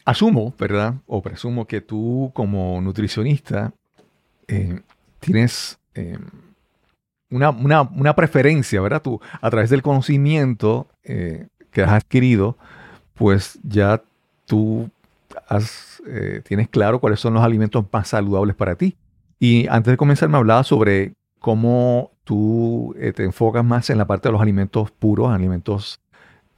[0.04, 0.94] Asumo, ¿verdad?
[1.06, 3.72] O presumo que tú como nutricionista
[4.48, 4.80] eh,
[5.22, 6.18] tienes eh,
[7.30, 9.00] una, preferencia, ¿verdad?
[9.00, 12.58] Tú, a través del conocimiento eh, que has adquirido,
[13.14, 14.02] pues ya
[14.44, 14.90] tú
[16.06, 18.96] eh, tienes claro cuáles son los alimentos más saludables para ti.
[19.38, 24.28] Y antes de comenzar me hablaba sobre cómo tú te enfocas más en la parte
[24.28, 25.98] de los alimentos puros, alimentos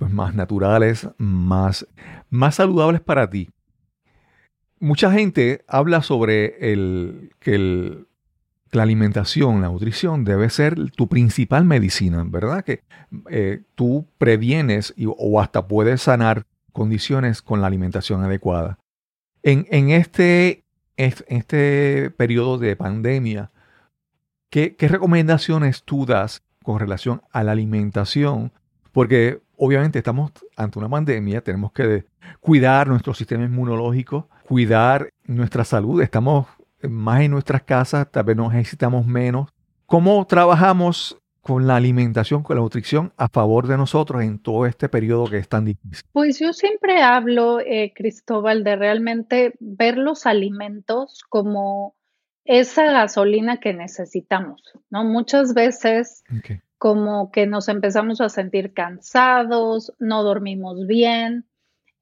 [0.04, 1.86] pues, más naturales, más,
[2.28, 3.48] más saludables para ti.
[4.78, 8.04] Mucha gente habla sobre el, que,
[8.70, 12.64] la alimentación, la nutrición debe ser tu principal medicina, ¿verdad?
[12.64, 12.82] Que
[13.30, 18.78] eh, tú previenes o hasta puedes sanar condiciones con la alimentación adecuada.
[19.42, 20.66] En, este,
[20.98, 23.52] este periodo de pandemia,
[24.50, 28.52] ¿qué, recomendaciones tú das con relación a la alimentación?
[28.94, 32.04] Porque obviamente estamos ante una pandemia, tenemos que
[32.40, 36.46] cuidar nuestro sistema inmunológico, cuidar nuestra salud, estamos
[36.80, 39.50] más en nuestras casas, tal vez nos necesitamos menos.
[39.86, 44.88] ¿Cómo trabajamos con la alimentación, con la nutrición a favor de nosotros en todo este
[44.88, 46.08] periodo que es tan difícil?
[46.12, 51.96] Pues yo siempre hablo, eh, Cristóbal, de realmente ver los alimentos como
[52.44, 55.02] esa gasolina que necesitamos, ¿no?
[55.02, 56.22] Muchas veces
[56.84, 61.46] como que nos empezamos a sentir cansados, no dormimos bien,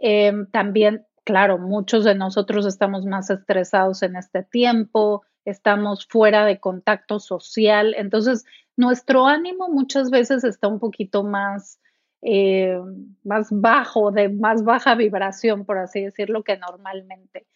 [0.01, 6.59] em, también, claro, muchos de nosotros estamos más estresados en este tiempo, estamos fuera de
[6.59, 8.45] contacto social, entonces
[8.77, 11.79] nuestro ánimo muchas veces está un poquito más,
[12.21, 12.77] eh,
[13.23, 17.47] más bajo, de más baja vibración, por así decirlo, que normalmente.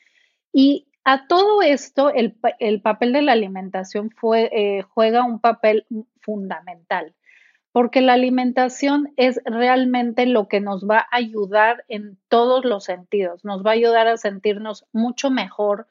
[0.52, 2.32] Y a todo esto, el,
[2.80, 5.86] papel de la alimentación eh, juega un papel
[6.20, 7.14] fundamental,
[7.70, 13.44] porque la alimentación es realmente lo que nos va a ayudar en todos los sentidos,
[13.44, 15.86] nos va a ayudar a sentirnos mucho mejor,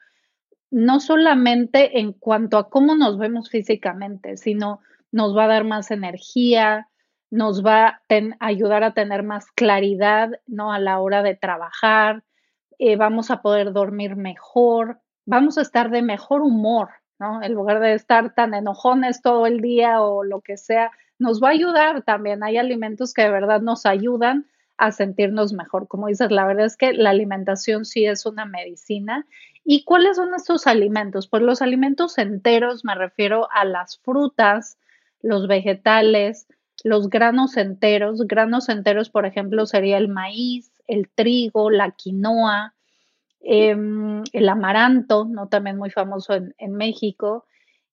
[0.70, 4.80] no solamente en cuanto a cómo nos vemos físicamente, sino
[5.12, 6.88] nos va a dar más energía,
[7.30, 8.00] nos va a
[8.40, 10.74] ayudar a tener más claridad, ¿no?
[10.74, 12.22] A la hora de trabajar,
[12.78, 17.42] eh, vamos a poder dormir mejor, vamos a estar de mejor humor, ¿no?
[17.42, 21.48] En lugar de estar tan enojones todo el día o lo que sea, nos va
[21.48, 22.42] a ayudar también.
[22.42, 24.46] Hay alimentos que de verdad nos ayudan
[24.78, 25.88] a sentirnos mejor.
[25.88, 29.26] Como dices, la verdad es que la alimentación sí es una medicina.
[29.64, 31.28] ¿Y cuáles son estos alimentos?
[31.28, 34.78] Pues los alimentos enteros, me refiero a las frutas,
[35.22, 36.46] los vegetales,
[36.84, 38.26] los granos enteros.
[38.26, 42.75] Granos enteros, por ejemplo, sería el maíz, el trigo, la quinoa,
[43.46, 45.48] em, el amaranto, ¿no?
[45.48, 47.46] también muy famoso en, México,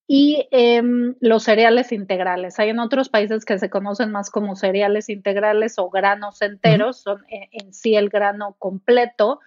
[0.07, 2.59] y em, los cereales integrales.
[2.59, 7.23] Hay en otros países que se conocen más como cereales integrales o granos enteros, son
[7.29, 9.39] en, en sí el grano completo,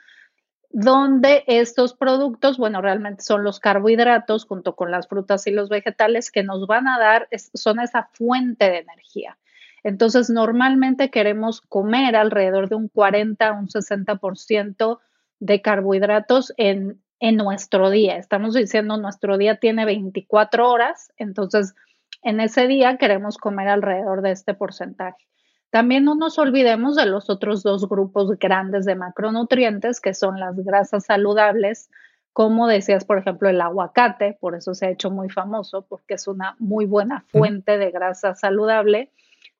[0.71, 6.31] donde estos productos, bueno, realmente son los carbohidratos junto con las frutas y los vegetales
[6.31, 9.39] que nos van a dar, son esa fuente de energía.
[9.87, 14.99] Entonces, normalmente queremos comer alrededor de un 40 a un 60%
[15.41, 18.17] de carbohidratos en, en nuestro día.
[18.17, 21.75] Estamos diciendo nuestro día tiene 24 horas, entonces
[22.23, 25.27] en ese día queremos comer alrededor de este porcentaje.
[25.71, 30.57] También no nos olvidemos de los otros dos grupos grandes de macronutrientes, que son las
[30.57, 31.91] grasas saludables,
[32.33, 36.29] como decías, por ejemplo, el aguacate, por eso se ha hecho muy famoso, porque es
[36.29, 39.11] una muy buena fuente de grasa saludable.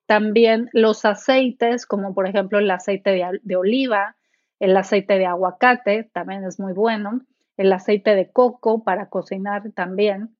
[0.05, 4.15] También los aceites, como por ejemplo el aceite de, de oliva,
[4.59, 7.21] el aceite de aguacate, también es muy bueno,
[7.57, 10.35] el aceite de coco para cocinar también,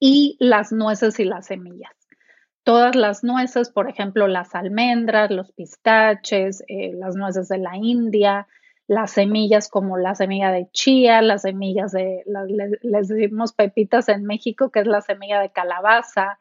[0.00, 1.92] y las nueces y las semillas.
[2.62, 8.46] Todas las nueces, por ejemplo, las almendras, los pistaches, eh, las nueces de la India,
[8.86, 12.24] las semillas como la semilla de chía, las semillas de,
[12.82, 16.38] les, decimos pepitas en México, que es la semilla de calabaza.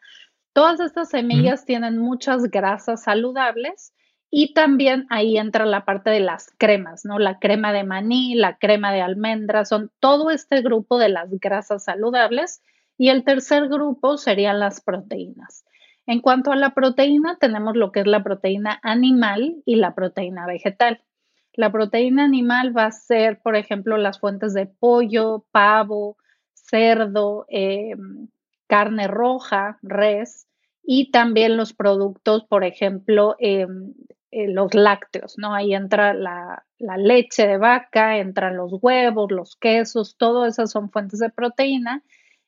[0.53, 3.93] Todas estas semillas tienen muchas grasas saludables
[4.29, 7.17] y también ahí entra la parte de las cremas, ¿no?
[7.17, 11.85] La crema de maní, la crema de almendras, son todo este grupo de las grasas
[11.85, 12.61] saludables.
[12.97, 15.65] Y el tercer grupo serían las proteínas.
[16.07, 20.45] En cuanto a la proteína, tenemos lo que es la proteína animal y la proteína
[20.45, 21.01] vegetal.
[21.53, 26.17] La proteína animal va a ser, por ejemplo, las fuentes de pollo, pavo,
[26.53, 28.27] cerdo, em,
[28.67, 30.47] carne roja, res,
[30.83, 33.93] y también los productos, por ejemplo, em,
[34.37, 35.55] eh, los lácteos, ¿no?
[35.55, 41.19] Ahí entra la, leche de vaca, entran los huevos, los quesos, todas esas son fuentes
[41.19, 42.03] de proteína.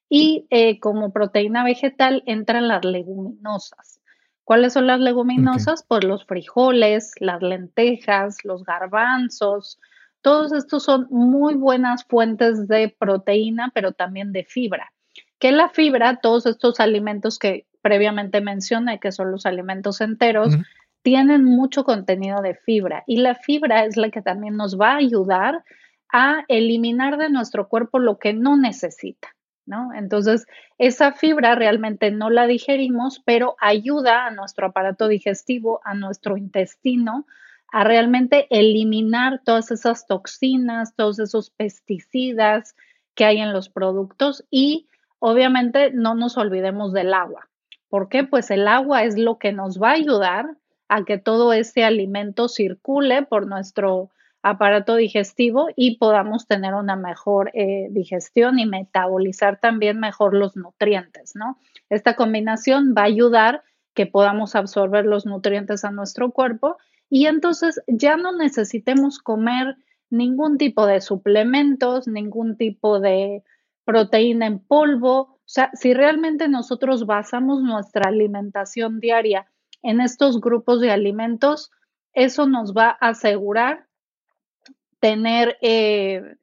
[0.08, 4.02] Y eh, como proteína vegetal entran las leguminosas.
[4.44, 5.84] ¿Cuáles son las leguminosas?
[5.88, 9.80] Pues los frijoles, las lentejas, los garbanzos.
[10.22, 14.94] Todos estos son muy buenas fuentes de proteína, pero también de fibra.
[15.40, 20.56] Que la fibra, todos estos alimentos que previamente mencioné, que son los alimentos enteros,
[21.02, 24.98] tienen mucho contenido de fibra y la fibra es la que también nos va a
[24.98, 25.64] ayudar
[26.12, 29.36] a eliminar de nuestro cuerpo lo que no necesita,
[29.66, 29.94] ¿no?
[29.94, 30.46] Entonces,
[30.78, 37.26] esa fibra realmente no la digerimos, pero ayuda a nuestro aparato digestivo, a nuestro intestino,
[37.72, 42.76] a realmente eliminar todas esas toxinas, todos esos pesticidas
[43.14, 44.88] que hay en los productos y
[45.20, 47.50] obviamente no nos olvidemos del agua.
[47.90, 48.24] ¿Por qué?
[48.24, 50.56] Pues el agua es lo que nos va a ayudar
[50.90, 54.10] a que todo ese alimento circule por nuestro
[54.42, 61.36] aparato digestivo y podamos tener una mejor eh, digestión y metabolizar también mejor los nutrientes,
[61.36, 61.58] ¿no?
[61.90, 66.78] Esta combinación va a ayudar que podamos absorber los nutrientes a nuestro cuerpo
[67.10, 69.76] y entonces ya no necesitemos comer
[70.10, 73.44] ningún tipo de suplementos, ningún tipo de
[73.84, 75.20] proteína en polvo.
[75.20, 79.48] O sea, si realmente nosotros basamos nuestra alimentación diaria
[79.82, 81.72] en estos grupos de alimentos,
[82.14, 83.88] eso nos va a asegurar
[85.00, 86.36] tener eh,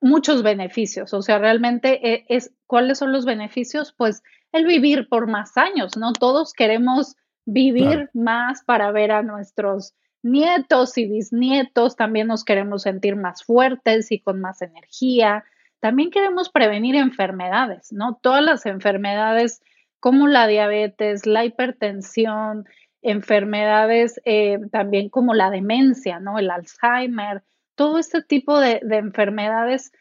[0.00, 1.12] muchos beneficios.
[1.14, 3.92] O sea, realmente eh, es, ¿cuáles son los beneficios?
[3.96, 6.12] Pues el vivir por más años, ¿no?
[6.12, 13.16] Todos queremos vivir más para ver a nuestros nietos y bisnietos, también nos queremos sentir
[13.16, 15.44] más fuertes y con más energía.
[15.80, 18.18] También queremos prevenir enfermedades, ¿no?
[18.20, 19.62] Todas las enfermedades
[20.00, 22.66] como la diabetes, la hipertensión,
[23.02, 26.38] enfermedades eh, también como la demencia, ¿no?
[26.38, 27.42] El Alzheimer,
[27.74, 29.92] todo este tipo de, enfermedades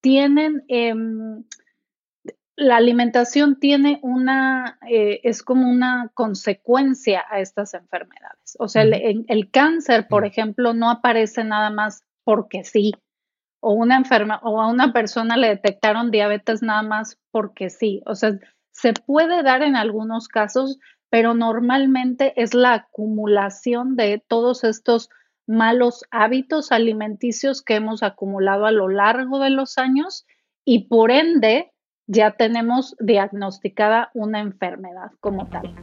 [0.00, 1.44] tienen, em,
[2.56, 8.56] la alimentación tiene una, eh, es como una consecuencia a estas enfermedades.
[8.58, 12.92] O sea, el, el, cáncer, por ejemplo, no aparece nada más porque sí.
[13.60, 18.02] O una enferma, o a una persona le detectaron diabetes nada más porque sí.
[18.06, 18.32] O sea,
[18.72, 20.78] se puede dar en algunos casos,
[21.10, 25.10] pero normalmente es la acumulación de todos estos
[25.46, 30.26] malos hábitos alimenticios que hemos acumulado a lo largo de los años
[30.64, 31.72] y por ende
[32.06, 35.74] ya tenemos diagnosticada una enfermedad como tal.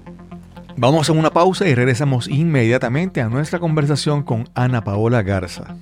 [0.77, 5.77] Vamos a una pausa y regresamos inmediatamente a nuestra conversación con Ana Paola Garza.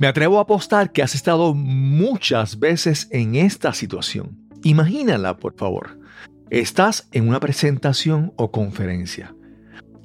[0.00, 4.48] Me atrevo a apostar que has estado muchas veces en esta situación.
[4.62, 6.00] Imagínala, por favor.
[6.48, 9.34] Estás en una presentación o conferencia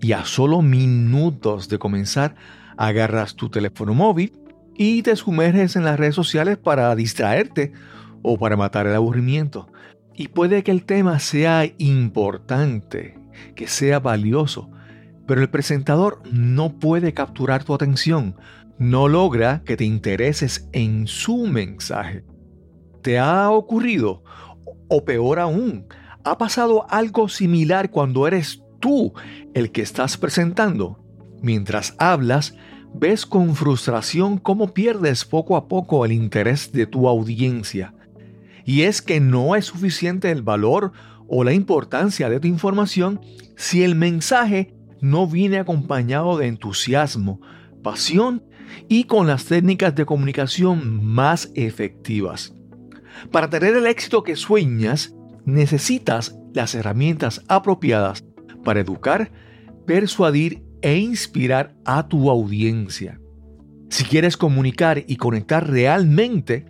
[0.02, 2.36] y a solo minutos de comenzar
[2.76, 4.34] agarras tu teléfono móvil
[4.76, 7.72] y te sumerges en las redes sociales para distraerte
[8.22, 9.72] o para matar el aburrimiento.
[10.14, 13.18] Y puede que el tema sea importante,
[13.56, 14.70] que sea valioso,
[15.26, 18.36] pero el presentador no puede capturar tu atención
[18.78, 22.24] no logra que te intereses en su mensaje.
[23.02, 24.24] ¿Te ha ocurrido?
[24.88, 25.86] O peor aún,
[26.24, 29.14] ¿ha pasado algo similar cuando eres tú
[29.54, 31.00] el que estás presentando?
[31.42, 32.56] Mientras hablas,
[32.94, 37.94] ves con frustración cómo pierdes poco a poco el interés de tu audiencia.
[38.66, 40.92] Y es que no es suficiente el valor
[41.28, 43.22] o la importancia de tu información
[43.56, 47.42] si el mensaje no viene acompañado de entusiasmo,
[47.84, 48.44] pasión
[48.88, 52.54] y con las técnicas de comunicación más efectivas.
[53.32, 55.16] Para tener el éxito que sueñas,
[55.46, 58.24] necesitas las herramientas apropiadas
[58.64, 59.32] para educar,
[59.86, 63.20] persuadir e inspirar a tu audiencia.
[63.90, 66.66] Si quieres comunicar y conectar realmente,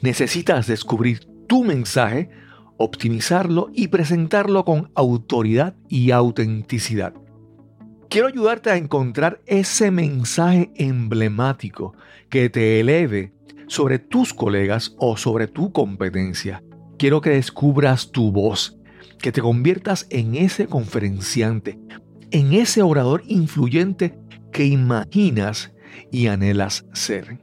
[0.00, 2.30] necesitas descubrir tu mensaje,
[2.78, 7.14] optimizarlo y presentarlo con autoridad y autenticidad.
[8.14, 11.94] Quiero ayudarte a encontrar ese mensaje emblemático
[12.30, 13.32] que te eleve
[13.66, 16.62] sobre tus colegas o sobre tu competencia.
[16.96, 18.78] Quiero que descubras tu voz,
[19.18, 21.80] que te conviertas en ese conferenciante,
[22.30, 24.16] en ese orador influyente
[24.52, 25.74] que imaginas
[26.12, 27.40] y anhelas ser.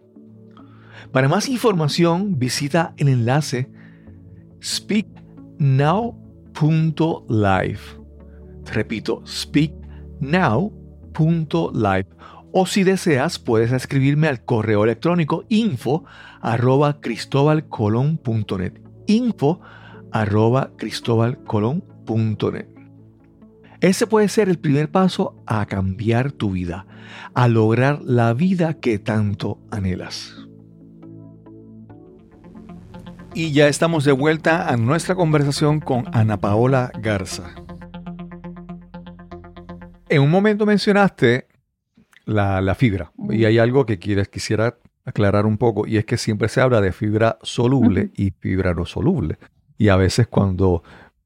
[1.12, 3.70] Para más información, visita el enlace
[4.64, 6.22] speaknow.live.
[8.72, 9.22] Repito,
[10.22, 12.08] speaknow.live.
[12.54, 16.04] O si deseas, puedes escribirme al correo electrónico info
[16.42, 18.74] arroba cristobalcolon.net.
[19.08, 19.62] Info
[20.12, 20.72] arroba.
[23.80, 26.86] Ese puede ser el primer paso a cambiar tu vida,
[27.34, 30.36] a lograr la vida que tanto anhelas.
[33.34, 37.56] Y ya estamos de vuelta a nuestra conversación con Ana Paola Garza.
[40.12, 41.48] En un momento mencionaste
[42.26, 46.50] la, fibra y hay algo que quieres, quisiera aclarar un poco y es que siempre
[46.50, 49.38] se habla de fibra soluble y fibra no soluble.
[49.78, 50.84] Y a veces cuando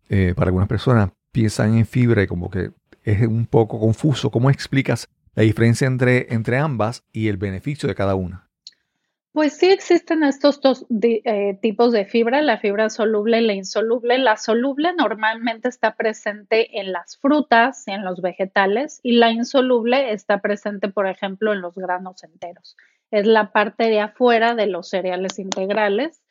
[0.07, 2.73] eh, para algunas personas piensan en fibra y como que
[3.03, 7.95] es un poco confuso, ¿cómo explicas la diferencia entre, entre ambas y el beneficio de
[7.95, 8.45] cada una?
[9.36, 14.17] Pues sí existen estos dos eh, tipos de fibra, la fibra soluble y la insoluble.
[14.17, 20.13] La soluble normalmente está presente en las frutas y en los vegetales y la insoluble
[20.13, 22.77] está presente, por ejemplo, en los granos enteros.
[23.11, 26.21] Es la parte de afuera de los cereales integrales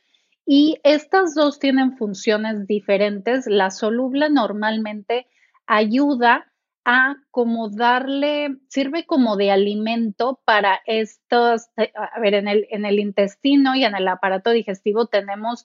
[0.46, 3.46] y estas dos tienen funciones diferentes.
[3.46, 5.26] La soluble normalmente
[5.66, 6.53] ayuda
[6.85, 12.85] a como darle, sirve como de alimento para estos, eh, a ver, en el, en
[12.85, 15.64] el intestino y en el aparato digestivo tenemos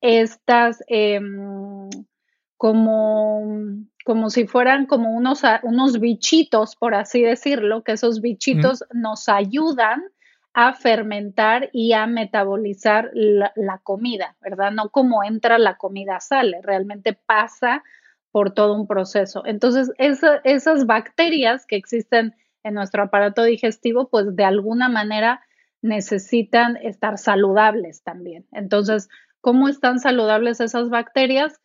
[0.00, 1.88] estas em,
[2.56, 3.42] como,
[4.04, 10.02] como si fueran como unos, unos bichitos, por así decirlo, que esos bichitos nos ayudan
[10.52, 14.72] a fermentar y a metabolizar la, la, comida, ¿verdad?
[14.72, 17.82] No como entra la comida sale, realmente pasa
[18.32, 19.42] por todo un proceso.
[19.44, 25.42] Entonces, esas bacterias que existen en nuestro aparato digestivo, pues de alguna manera
[25.82, 28.46] necesitan estar saludables también.
[28.52, 29.08] Entonces,
[29.40, 31.60] ¿cómo están saludables esas bacterias?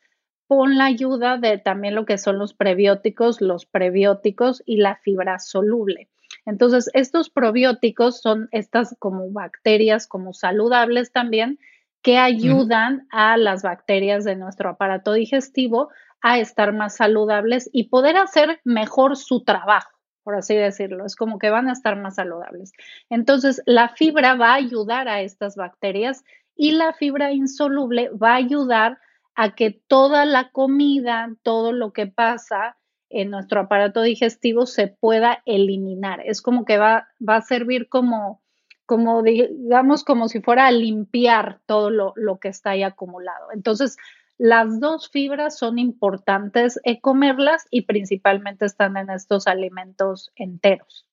[0.47, 5.39] Con la ayuda de también lo que son los prebióticos, los prebióticos y la fibra
[5.39, 6.09] soluble.
[6.45, 11.59] Entonces, estos probióticos son estas como bacterias como saludables también
[12.01, 15.89] que ayudan a las bacterias de nuestro aparato digestivo
[16.27, 19.91] a estar más saludables y poder hacer mejor su trabajo,
[20.23, 21.05] por así decirlo.
[21.05, 22.73] Es como que van a estar más saludables.
[23.11, 26.23] Entonces, la fibra va a ayudar a estas bacterias
[26.55, 28.97] y la fibra insoluble va a ayudar
[29.35, 32.75] a que toda la comida, todo lo que pasa
[33.11, 36.21] en nuestro aparato digestivo se pueda eliminar.
[36.25, 38.41] Es como que va, va a servir como,
[38.87, 43.49] como, digamos, como si fuera a limpiar todo lo, lo que está ahí acumulado.
[43.53, 43.97] Entonces,
[44.37, 51.07] las dos fibras son importantes comerlas y principalmente están en estos alimentos enteros.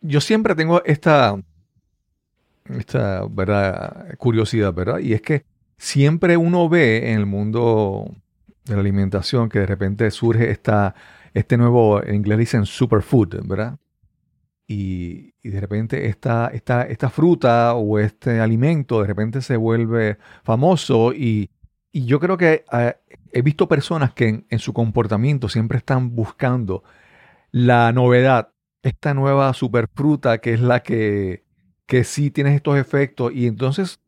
[0.00, 1.40] Yo siempre tengo esta,
[2.68, 4.16] esta ¿verdad?
[4.16, 4.98] curiosidad, ¿verdad?
[4.98, 5.44] Y es que
[5.76, 8.10] siempre uno ve en el mundo
[8.64, 10.94] de la alimentación que de repente surge esta,
[11.34, 13.78] este nuevo, en inglés dicen superfood, ¿verdad?
[14.66, 20.18] Y, y, de repente esta, esta, esta fruta o este alimento de repente se vuelve
[20.42, 21.48] famoso y
[21.92, 22.96] y yo creo que eh,
[23.32, 26.82] he visto personas que en, su comportamiento siempre están buscando
[27.50, 28.50] la novedad,
[28.82, 31.44] esta nueva superfruta que es la que,
[31.86, 34.00] que sí tiene estos efectos y entonces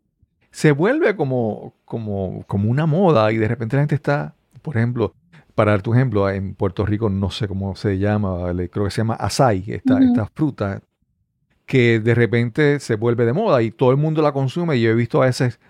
[0.50, 5.14] se vuelve como, como, como una moda y de repente la gente está, por ejemplo,
[5.54, 8.98] para dar tu ejemplo, en Puerto Rico no sé cómo se llama, creo que se
[8.98, 10.82] llama açaí, esta, esta fruta
[11.66, 14.90] que de repente se vuelve de moda y todo el mundo la consume y yo
[14.90, 15.60] he visto a veces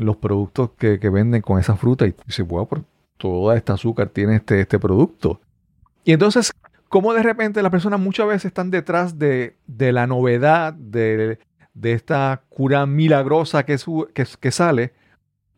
[0.00, 2.84] los productos que, venden con esa fruta y dice, bueno, por
[3.18, 5.40] toda esta azúcar tiene este, este producto.
[6.04, 6.52] Y entonces,
[6.88, 11.38] como de repente las personas muchas veces están detrás de, la novedad, de,
[11.82, 13.76] esta cura milagrosa que,
[14.14, 14.94] que, sale,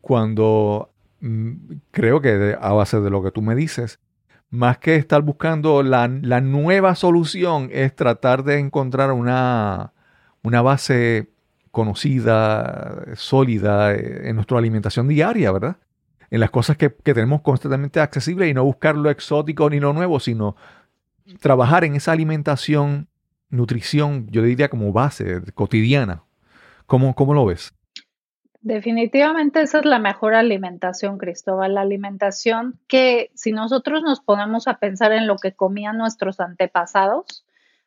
[0.01, 0.90] cuando
[1.20, 1.53] mm,
[1.93, 4.01] creo que a base de lo que tú me dices,
[4.51, 9.93] más que estar buscando la, la nueva solución, es tratar de encontrar una,
[10.43, 11.32] una base
[11.73, 15.79] conocida, sólida eh, en nuestra alimentación diaria, ¿verdad?
[16.31, 20.20] En las cosas que, tenemos constantemente accesibles y no buscar lo exótico ni lo nuevo,
[20.20, 20.55] sino
[21.41, 23.09] trabajar en esa alimentación,
[23.51, 26.23] nutrición, yo diría como base cotidiana.
[26.87, 27.75] ¿Cómo, cómo lo ves?
[28.61, 34.79] Definitivamente esa es la mejor alimentación, Cristóbal, la alimentación que si nosotros nos ponemos a
[34.79, 37.41] pensar en lo que comían nuestros antepasados,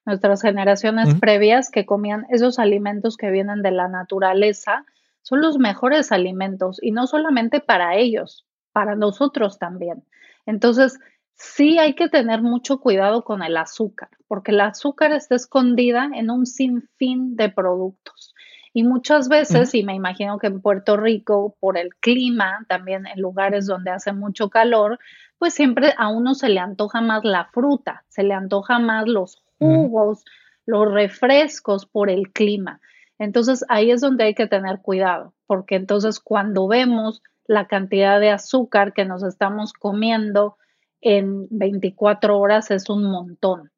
[0.06, 4.86] nuestras generaciones previas que comían esos alimentos que vienen de la naturaleza,
[5.22, 10.04] son los mejores alimentos y no solamente para ellos, para nosotros también.
[10.46, 11.00] Entonces,
[11.34, 16.30] sí hay que tener mucho cuidado con el azúcar, porque el azúcar está escondida en
[16.30, 18.36] un sinfín de productos.
[18.74, 23.22] Y muchas veces, y me imagino que en Puerto Rico, por el clima, también en
[23.22, 25.00] lugares donde hace mucho calor,
[25.38, 29.45] pues siempre a uno se le antoja más la fruta, se le antoja más los
[29.60, 30.24] jugos,
[30.66, 32.82] los refrescos por el clima.
[33.18, 38.32] Entonces ahí es donde hay que tener cuidado, porque entonces cuando vemos la cantidad de
[38.32, 40.58] azúcar que nos estamos comiendo
[41.02, 43.72] en 24 horas es un montón,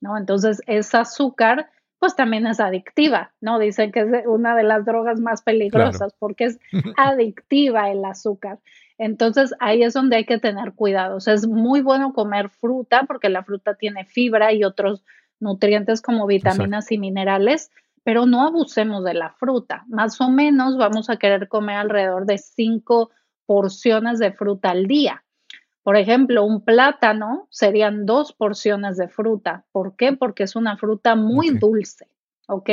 [0.00, 0.18] ¿no?
[0.18, 3.58] Entonces ese azúcar pues también es adictiva, ¿no?
[3.58, 6.58] Dicen que es una de las drogas más peligrosas porque es
[6.98, 8.58] adictiva el azúcar.
[8.98, 11.16] Entonces ahí es donde hay que tener cuidado.
[11.16, 15.02] O sea, es muy bueno comer fruta porque la fruta tiene fibra y otros
[15.44, 17.70] nutrientes como vitaminas y minerales,
[18.02, 19.84] pero no abusemos de la fruta.
[19.86, 23.10] Más o menos vamos a querer comer alrededor de cinco
[23.46, 25.24] porciones de fruta al día.
[25.84, 29.64] Por ejemplo, un plátano serían dos porciones de fruta.
[29.70, 30.14] ¿Por qué?
[30.14, 32.08] Porque es una fruta muy dulce,
[32.48, 32.70] ¿ok?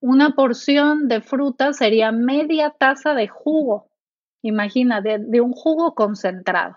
[0.00, 3.88] Una porción de fruta sería media taza de jugo.
[4.42, 6.76] Imagina, de, un jugo concentrado.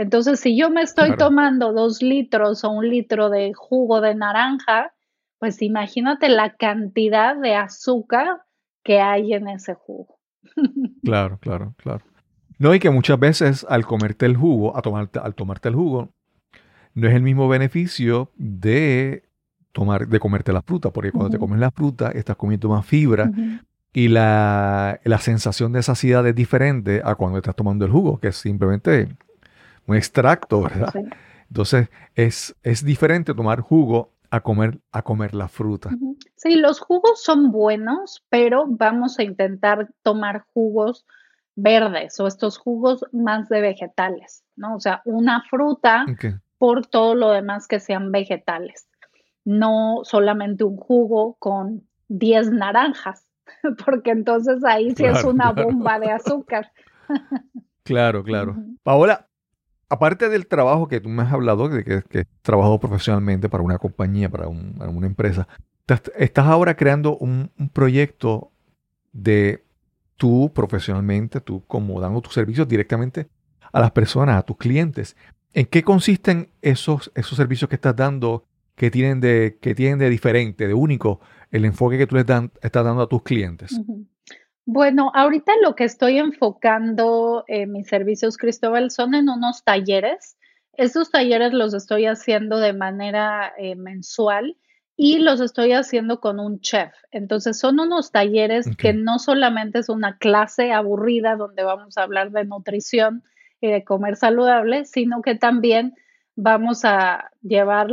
[0.00, 4.94] Entonces, si yo me estoy tomando dos litros o un litro de jugo de naranja,
[5.38, 8.40] pues imagínate la cantidad de azúcar
[8.82, 10.18] que hay en ese jugo.
[11.04, 12.02] Claro, claro, claro.
[12.58, 16.08] No, y que muchas veces al comerte el jugo, a tomarte, al tomarte el jugo,
[16.94, 19.24] no es el mismo beneficio de
[19.72, 23.30] tomar, de comerte la fruta, porque cuando te comes la fruta estás comiendo más fibra
[23.92, 28.36] y la, sensación de saciedad es diferente a cuando estás tomando el jugo, que es
[28.36, 29.08] simplemente
[29.86, 30.92] un extracto, ¿verdad?
[31.48, 35.90] Entonces es, es diferente tomar jugo a comer, a comer la fruta.
[36.36, 41.04] Sí, los jugos son buenos, pero vamos a intentar tomar jugos
[41.56, 44.76] verdes o estos jugos más de vegetales, ¿no?
[44.76, 46.06] O sea, una fruta
[46.58, 48.88] por todo lo demás que sean vegetales,
[49.44, 53.26] no solamente un jugo con 10 naranjas,
[53.84, 56.70] porque entonces ahí sí es una bomba de azúcar.
[57.82, 58.56] claro, claro.
[58.82, 59.29] Paola,
[59.90, 63.76] aparte del trabajo que tú me has hablado, de que, has trabajado profesionalmente para una
[63.76, 65.46] compañía, para, una empresa,
[66.16, 68.52] estás ahora creando un, proyecto
[69.12, 69.64] de
[70.16, 73.28] tú profesionalmente, tú como dando tus servicios directamente
[73.72, 75.16] a las personas, a tus clientes.
[75.52, 78.44] ¿En qué consisten esos, esos servicios que estás dando
[78.76, 81.20] que tienen, de, que tienen de diferente, de único,
[81.50, 83.80] el enfoque que tú les dan, estás dando a tus clientes?
[84.72, 90.38] Bueno, ahorita lo que estoy enfocando en mis servicios, Cristóbal, son en unos talleres.
[90.74, 94.56] Estos talleres los estoy haciendo de manera eh, mensual
[94.96, 96.92] y los estoy haciendo con un chef.
[97.10, 102.30] Entonces son unos talleres que no solamente es una clase aburrida donde vamos a hablar
[102.30, 103.24] de nutrición
[103.60, 105.96] y de comer saludable, sino que también
[106.36, 107.88] vamos a llevar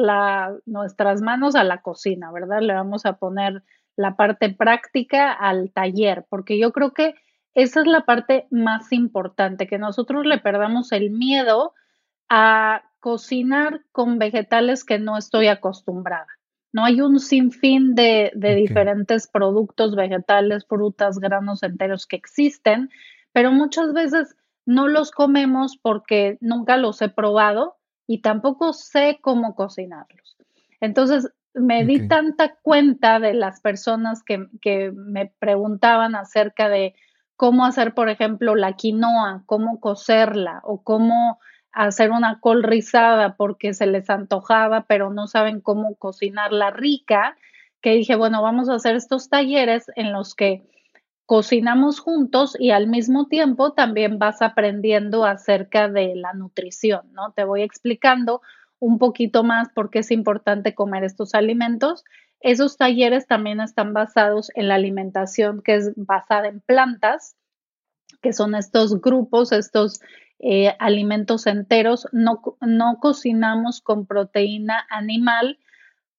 [0.68, 2.62] nuestras manos a la cocina, ¿verdad?
[2.62, 3.64] Le vamos a poner
[3.98, 7.16] la parte práctica al taller, porque yo creo que
[7.54, 11.74] esa es la parte más importante, que nosotros le perdamos el miedo
[12.30, 16.28] a cocinar con vegetales que no estoy acostumbrada.
[16.72, 22.92] No hay un sinfín de, de diferentes productos vegetales, frutas, granos enteros que existen,
[23.32, 24.36] pero muchas veces
[24.66, 30.38] no los comemos porque nunca los he probado y tampoco sé cómo cocinarlos.
[30.80, 36.96] Entonces, me di tanta cuenta de las personas que, que, me preguntaban acerca de
[37.36, 41.40] cómo hacer, por ejemplo, la quinoa, cómo cocerla o cómo
[41.72, 47.38] hacer una col rizada porque se les antojaba, pero no saben cómo cocinarla rica,
[47.82, 50.64] que dije, bueno, vamos a hacer estos talleres en los que
[51.28, 57.34] cocinamos juntos y al mismo tiempo también vas aprendiendo acerca de la nutrición, ¿no?
[57.34, 58.42] Te voy explicando
[58.80, 62.04] un poquito más por qué es importante comer estos alimentos.
[62.40, 67.36] Esos talleres también están basados en la alimentación que es basada en plantas,
[68.22, 70.00] que son estos grupos, estos
[70.40, 72.08] eh, alimentos enteros.
[72.12, 75.60] No, no cocinamos con proteína animal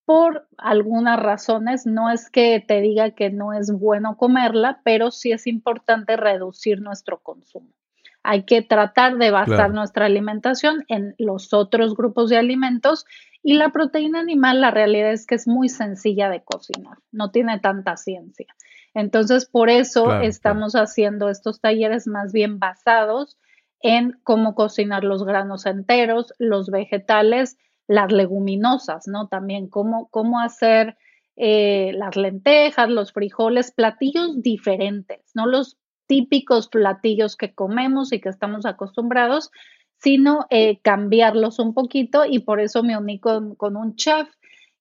[0.05, 1.87] por algunas razones.
[1.87, 6.81] No es que te diga que no es bueno comerla, pero sí es importante reducir
[6.81, 7.78] nuestro consumo.
[8.23, 13.05] Hay que tratar de basar nuestra alimentación en los otros grupos de alimentos
[13.43, 17.59] y la proteína animal, la realidad es que es muy sencilla de cocinar, no tiene
[17.61, 18.47] tanta ciencia.
[18.95, 23.39] Entonces, por eso estamos haciendo estos talleres más bien basados
[23.81, 27.57] en cómo cocinar los granos enteros, los vegetales,
[27.87, 29.29] las leguminosas, ¿no?
[29.29, 30.97] También cómo, cómo hacer
[31.37, 35.79] eh, las lentejas, los frijoles, platillos diferentes, no los
[36.09, 39.53] típicos platillos que comemos y que estamos acostumbrados,
[39.99, 44.29] sino eh, cambiarlos un poquito y por eso me uní con, un chef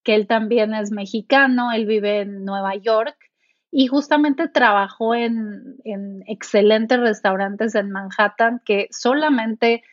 [0.03, 3.15] que él también es mexicano, él vive en Nueva York
[3.69, 5.75] y justamente trabajó en,
[6.27, 9.83] excelentes restaurantes en Manhattan que solamente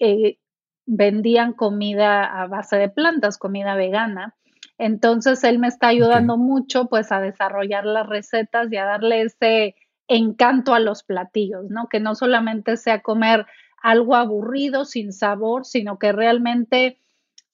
[0.00, 0.38] eh,
[0.86, 4.34] vendían comida a base de plantas, comida vegana.
[4.76, 9.76] Entonces él me está ayudando mucho pues a desarrollar las recetas y a darle ese
[10.10, 11.88] encanto a los platillos, ¿no?
[11.88, 13.46] Que no solamente sea comer
[13.82, 16.98] algo aburrido, sin sabor, sino que realmente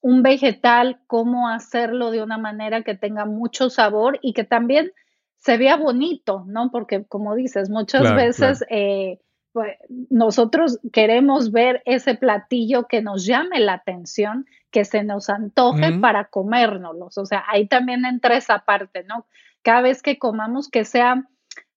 [0.00, 4.92] un vegetal, cómo hacerlo de una manera que tenga mucho sabor y que también
[5.36, 6.70] se vea bonito, ¿no?
[6.70, 9.20] Porque como dices, muchas veces eh,
[9.52, 9.76] pues,
[10.10, 16.26] nosotros queremos ver ese platillo que nos llame la atención, que se nos antoje para
[16.26, 17.18] comérnoslos.
[17.18, 19.26] O sea, ahí también entra esa parte, ¿no?
[19.62, 21.26] Cada vez que comamos que sea,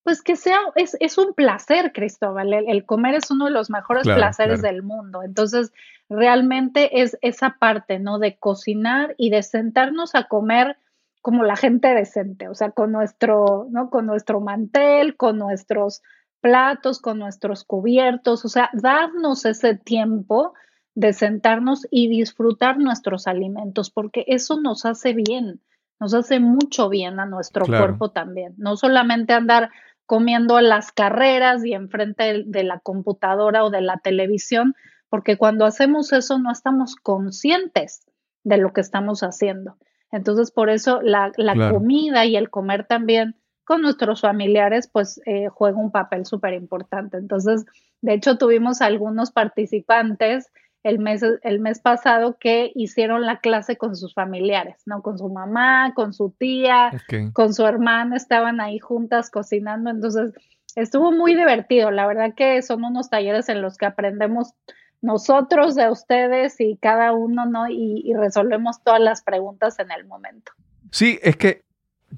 [0.09, 2.51] pues que sea, es, es un placer, Cristóbal.
[2.51, 5.21] El, comer es uno de los mejores placeres del mundo.
[5.21, 5.71] Entonces,
[6.09, 8.17] realmente es esa parte, ¿no?
[8.17, 10.77] De cocinar y de sentarnos a comer
[11.21, 13.91] como la gente decente, o sea, con nuestro, ¿no?
[13.91, 16.01] Con nuestro mantel, con nuestros
[16.41, 20.55] platos, con nuestros cubiertos, o sea, darnos ese tiempo
[20.95, 25.61] de sentarnos y disfrutar nuestros alimentos, porque eso nos hace bien,
[25.99, 28.55] nos hace mucho bien a nuestro cuerpo también.
[28.57, 29.69] No solamente andar
[30.09, 34.73] comiendo las carreras y enfrente de la computadora o de la televisión,
[35.07, 38.07] porque cuando hacemos eso no estamos conscientes
[38.43, 39.77] de lo que estamos haciendo.
[40.11, 41.31] Entonces, por eso la,
[41.69, 47.17] comida y el comer también con nuestros familiares, pues eh, juega un papel súper importante.
[47.17, 47.65] Entonces,
[48.01, 50.51] de hecho, tuvimos algunos participantes
[50.83, 55.01] el mes, el mes pasado que hicieron la clase con sus familiares, ¿no?
[55.01, 56.91] Con su mamá, con su tía,
[57.33, 59.89] con su hermana, estaban ahí juntas cocinando.
[59.89, 60.33] Entonces,
[60.75, 61.91] estuvo muy divertido.
[61.91, 64.53] La verdad que son unos talleres en los que aprendemos
[65.01, 67.69] nosotros de ustedes y cada uno, ¿no?
[67.69, 70.51] Y, y resolvemos todas las preguntas en el momento.
[70.91, 71.63] Sí, es que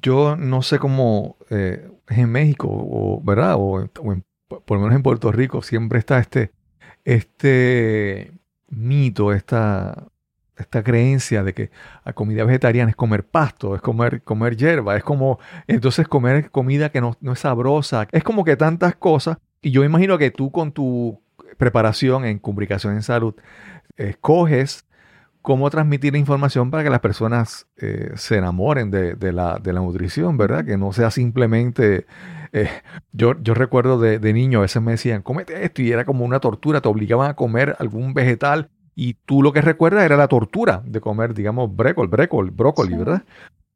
[0.02, 3.56] yo no sé cómo eh, en México, o, ¿verdad?
[3.58, 3.88] O,
[4.48, 6.52] por lo menos en Puerto Rico siempre está este,
[7.04, 8.32] este
[8.72, 10.08] mito, esta,
[10.58, 11.72] esta creencia de que
[12.06, 16.90] la comida vegetariana es comer pasto, es comer, comer hierba, es como entonces comer comida
[16.90, 19.38] que no, es sabrosa, es como que tantas cosas.
[19.62, 21.22] Y yo imagino que tú con tu
[21.58, 23.36] preparación en comunicación en salud
[23.98, 24.86] escoges
[25.42, 30.66] cómo transmitir la información para que las personas eh, se enamoren de, la, nutrición, ¿verdad?
[30.66, 32.06] Que no sea simplemente...
[32.54, 32.70] Eh,
[33.14, 36.40] yo, yo recuerdo de, niño, a veces me decían, cómete esto y era como una
[36.40, 40.82] tortura, te obligaban a comer algún vegetal y tú lo que recuerdas era la tortura
[40.86, 43.24] de comer, digamos, brécol, brécol, brócoli, ¿verdad?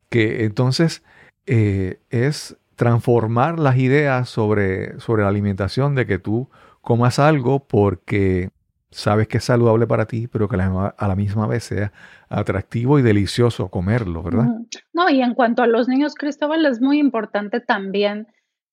[0.09, 1.03] Que entonces
[1.45, 6.49] eh, es transformar las ideas sobre, sobre la alimentación de que tú
[6.81, 8.49] comas algo porque
[8.91, 11.91] sabes que es saludable para ti, pero que a la misma vez sea
[12.29, 14.47] atractivo y delicioso comerlo, ¿verdad?
[14.93, 18.27] No, y en cuanto a los niños, Cristóbal, es muy importante también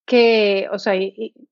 [0.04, 0.94] que, o sea,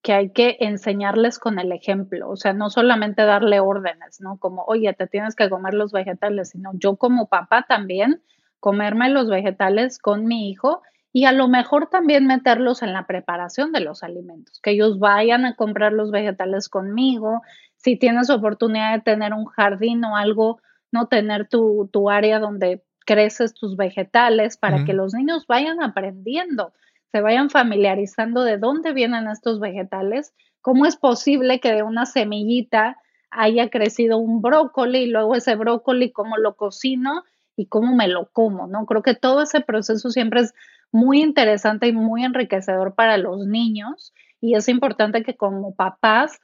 [0.02, 4.38] que hay que enseñarles con el ejemplo, o sea, no solamente darle órdenes, ¿no?
[4.38, 8.22] Como, oye, te tienes que comer los vegetales, sino yo como papá también
[8.58, 10.82] comerme los vegetales con mi hijo
[11.12, 15.44] y a lo mejor también meterlos en la preparación de los alimentos, que ellos vayan
[15.44, 17.42] a comprar los vegetales conmigo,
[17.76, 20.60] si tienes oportunidad de tener un jardín o algo,
[20.92, 26.72] no tener tu, tu área donde creces tus vegetales para que los niños vayan aprendiendo,
[27.12, 32.96] se vayan familiarizando de dónde vienen estos vegetales, cómo es posible que de una semillita
[33.30, 37.24] haya crecido un brócoli y luego ese brócoli, cómo lo cocino
[37.56, 38.86] y cómo me lo como, ¿no?
[38.86, 40.54] Creo que todo ese proceso siempre es
[40.92, 46.40] muy interesante y muy enriquecedor para los niños y es importante que como papás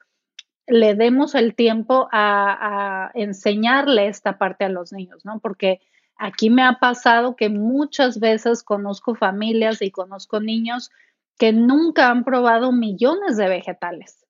[0.67, 5.39] le demos el tiempo a, enseñarle esta parte a los niños, ¿no?
[5.41, 5.81] Porque
[6.19, 10.91] aquí me ha pasado que muchas veces conozco familias y conozco niños
[11.39, 14.25] que nunca han probado millones de vegetales.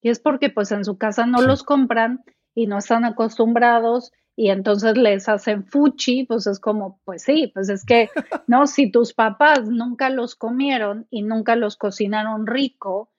[0.00, 2.24] Y es porque pues en su casa no los compran
[2.54, 7.70] y no están acostumbrados y entonces les hacen fuchi, pues es como, pues sí, pues
[7.70, 8.10] es que,
[8.46, 13.10] no, si tus papás nunca los comieron y nunca los cocinaron rico,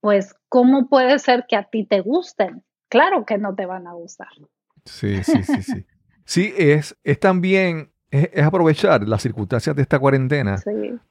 [0.00, 2.62] pues ¿cómo puede ser que a ti te gusten?
[2.88, 4.28] Claro que no te van a gustar.
[4.84, 5.86] Sí, sí, sí, sí.
[6.28, 10.62] sí, es, es también, es, aprovechar las circunstancias de esta cuarentena,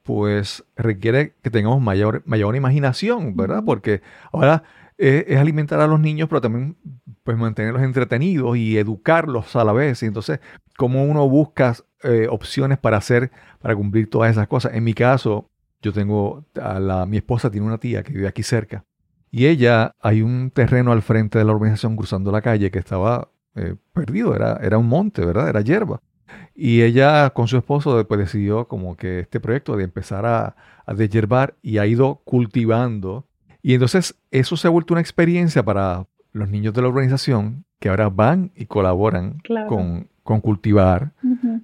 [0.03, 3.63] pues requiere que tengamos mayor, mayor imaginación, ¿verdad?
[3.65, 4.01] Porque
[4.31, 4.63] ahora
[4.97, 6.77] es, alimentar a los niños, pero también
[7.23, 10.03] pues mantenerlos entretenidos y educarlos a la vez.
[10.03, 10.39] Y entonces,
[10.77, 14.75] cómo uno busca eh, opciones para hacer, para cumplir todas esas cosas.
[14.75, 15.49] En mi caso,
[15.81, 18.85] yo tengo, a la, mi esposa tiene una tía que vive aquí cerca.
[19.31, 23.29] Y ella, hay un terreno al frente de la organización cruzando la calle que estaba
[23.57, 25.49] eh, perdido, era, era un monte, ¿verdad?
[25.49, 26.01] Era hierba.
[26.55, 30.55] Y ella con su esposo después decidió como que este proyecto de empezar a,
[30.85, 33.25] a deshiervar y ha ido cultivando.
[33.61, 37.89] Y entonces eso se ha vuelto una experiencia para los niños de la organización que
[37.89, 41.11] ahora van y colaboran con, con, cultivar,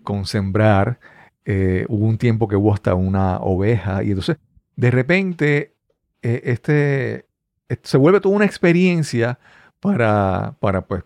[0.03, 0.99] con sembrar.
[1.45, 4.37] Eh, hubo un tiempo que hubo hasta una oveja y entonces
[4.75, 5.73] de repente
[6.21, 7.25] eh, este,
[7.81, 9.39] se vuelve toda una experiencia
[9.79, 11.03] para, para pues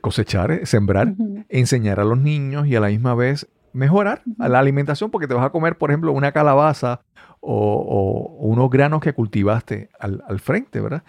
[0.00, 1.14] cosechar, eh, sembrar,
[1.48, 5.46] enseñar a los niños y a la misma vez mejorar la alimentación porque te vas
[5.46, 7.00] a comer, por ejemplo, una calabaza
[7.40, 11.02] o, unos granos que cultivaste al, frente, ¿verdad?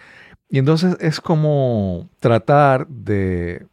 [0.48, 3.66] Y entonces es como tratar de,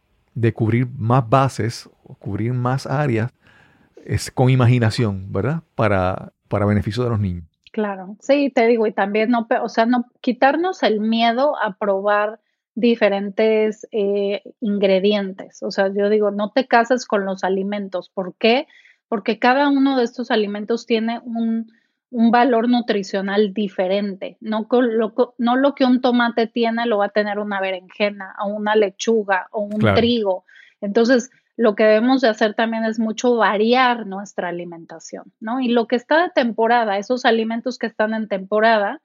[0.54, 1.88] cubrir más bases,
[2.18, 3.32] cubrir más áreas
[4.04, 5.62] es con imaginación, ¿verdad?
[5.74, 7.44] Para, para beneficio de los niños.
[7.72, 12.38] Claro, sí, te digo, y también no, o sea, no quitarnos el miedo a probar
[12.74, 15.62] diferentes eh, ingredientes.
[15.62, 18.08] O sea, yo digo, no te cases con los alimentos.
[18.08, 18.66] ¿Por qué?
[19.08, 21.70] Porque cada uno de estos alimentos tiene un,
[22.10, 24.36] valor nutricional diferente.
[24.40, 28.48] No, lo, no lo que un tomate tiene lo va a tener una berenjena o
[28.48, 30.44] una lechuga o un trigo.
[30.82, 35.60] Entonces, lo que debemos de hacer también es mucho variar nuestra alimentación, ¿no?
[35.60, 39.00] Y lo que está de temporada, esos alimentos que están en temporada,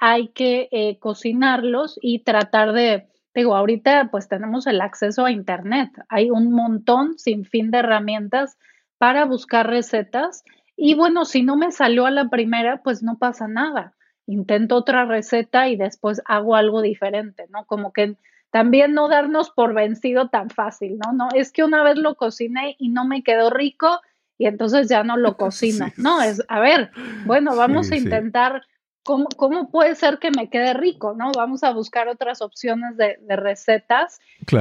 [0.00, 5.90] hay que eh, cocinarlos y tratar de, digo, ahorita pues tenemos el acceso a Internet,
[6.08, 8.58] hay un montón sin fin de herramientas
[8.98, 10.44] para buscar recetas
[10.76, 13.94] y bueno, si no me salió a la primera, pues no pasa nada.
[14.26, 17.64] Intento otra receta y después hago algo diferente, ¿no?
[17.66, 18.16] Como que
[18.50, 21.12] también no darnos por vencido tan fácil, ¿no?
[21.12, 24.00] No, es que una vez lo cociné y no me quedó rico
[24.38, 25.86] y entonces ya no lo cocino.
[25.96, 26.90] No, es, a ver,
[27.26, 28.62] bueno, vamos a intentar
[29.04, 31.14] ¿Cómo, puede ser que me quede rico?
[31.14, 31.30] ¿no?
[31.36, 34.18] Vamos a buscar otras opciones de, recetas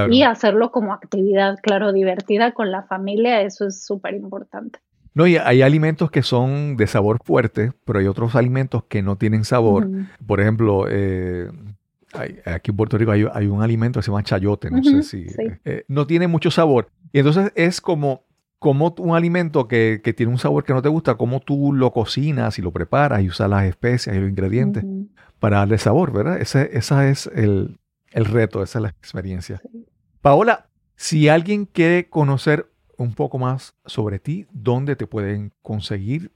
[0.10, 4.80] y hacerlo como actividad, claro, divertida con la familia, eso es súper importante.
[5.14, 9.16] No, y hay alimentos que son de sabor fuerte, pero hay otros alimentos que no
[9.16, 9.88] tienen sabor.
[10.26, 11.50] Por ejemplo, eh,
[12.46, 15.28] aquí en Puerto Rico hay, un alimento que se llama chayote, no sé si...
[15.66, 16.90] Eh, no tiene mucho sabor.
[17.12, 18.24] Y entonces es como
[18.64, 22.58] como un alimento que, tiene un sabor que no te gusta, cómo tú lo cocinas
[22.58, 24.86] y lo preparas y usas las especias y los ingredientes
[25.38, 26.40] para darle sabor, ¿verdad?
[26.40, 27.78] Ese, esa es el,
[28.14, 29.62] reto, esa es la experiencia.
[30.22, 36.32] Paola, si alguien quiere conocer un poco más sobre ti, ¿dónde te pueden conseguir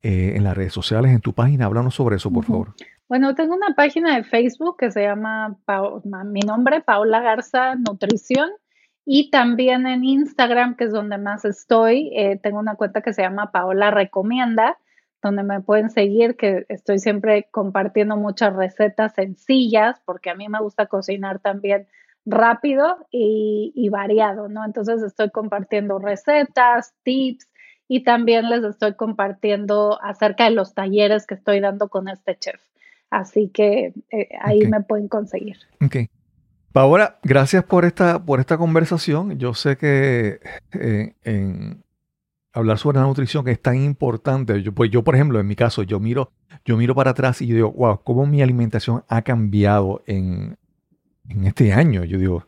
[0.00, 1.66] eh, en las redes sociales, en tu página?
[1.66, 2.74] Háblanos sobre eso, por favor.
[3.06, 5.58] Bueno, tengo una página de Facebook que se llama,
[6.24, 8.48] mi nombre, Paola Garza Nutrición.
[9.08, 13.22] Y también en Instagram, que es donde más estoy, eh, tengo una cuenta que se
[13.22, 14.78] llama Paola Recomienda,
[15.22, 20.60] donde me pueden seguir, que estoy siempre compartiendo muchas recetas sencillas, porque a mí me
[20.60, 21.86] gusta cocinar también
[22.24, 24.64] rápido y, variado, ¿no?
[24.64, 27.48] Entonces estoy compartiendo recetas, tips
[27.86, 32.60] y también les estoy compartiendo acerca de los talleres que estoy dando con este chef.
[33.10, 35.58] Así que eh, ahí me pueden conseguir.
[35.80, 36.10] Ok.
[36.76, 39.38] Paola, gracias por esta, por esta conversación.
[39.38, 40.40] Yo sé que
[40.74, 41.82] eh, en
[42.52, 44.62] hablar sobre la nutrición es tan importante.
[44.62, 46.32] Yo, pues yo, por ejemplo, en mi caso, yo miro,
[46.66, 50.58] yo miro para atrás y yo digo, wow, cómo mi alimentación ha cambiado en,
[51.44, 52.04] este año.
[52.04, 52.44] Yo digo,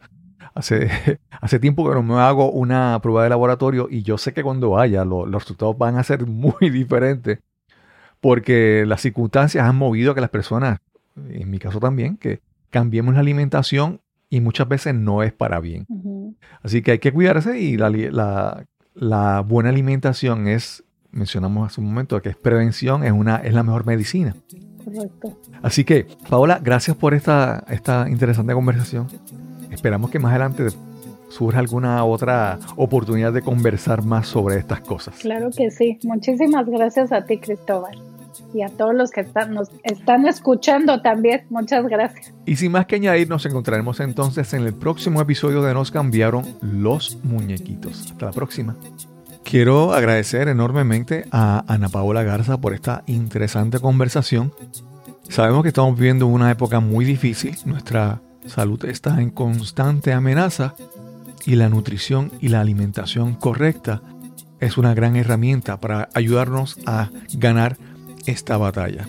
[0.54, 0.90] hace,
[1.30, 4.68] hace tiempo que no me hago una prueba de laboratorio y yo sé que cuando
[4.68, 7.38] vaya los resultados van a ser muy diferentes
[8.20, 10.80] porque las circunstancias han movido a que las personas,
[11.16, 15.86] en mi caso también, que cambiemos la alimentación y muchas veces no es para bien.
[16.62, 18.64] Así que hay que cuidarse y la,
[19.46, 23.86] buena alimentación es, mencionamos hace un momento, que es prevención, es, una, es la mejor
[23.86, 24.36] medicina.
[24.84, 25.38] Correcto.
[25.62, 29.06] Así que, Paola, gracias por esta, esta interesante conversación.
[29.70, 30.68] Esperamos que más adelante
[31.28, 35.18] surja alguna otra oportunidad de conversar más sobre estas cosas.
[35.18, 35.98] Claro que sí.
[36.04, 38.17] Muchísimas gracias a ti, Cristóbal
[38.54, 41.46] y a todos los que están, nos están escuchando también.
[41.50, 42.34] Muchas gracias.
[42.46, 46.44] Y sin más que añadir, nos encontraremos entonces en el próximo episodio de Nos cambiaron
[46.60, 48.10] los muñequitos.
[48.10, 48.76] Hasta la próxima.
[49.44, 54.52] Quiero agradecer enormemente a Ana Paola Garza por esta interesante conversación.
[55.28, 57.56] Sabemos que estamos viviendo una época muy difícil.
[57.64, 60.74] Nuestra salud está en constante amenaza
[61.46, 64.02] y la nutrición y la alimentación correcta
[64.60, 67.76] es una gran herramienta para ayudarnos a ganar
[68.28, 69.08] esta batalla.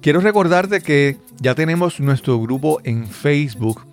[0.00, 3.84] Quiero recordarte que ya tenemos nuestro grupo en Facebook,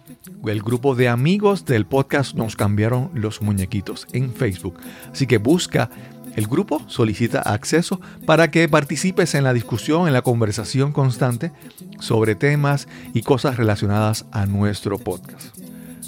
[0.45, 4.76] el grupo de amigos del podcast Nos cambiaron los muñequitos en Facebook.
[5.12, 5.89] Así que busca
[6.36, 11.51] el grupo, solicita acceso para que participes en la discusión, en la conversación constante
[11.99, 15.64] sobre temas y cosas relacionadas a nuestro podcast.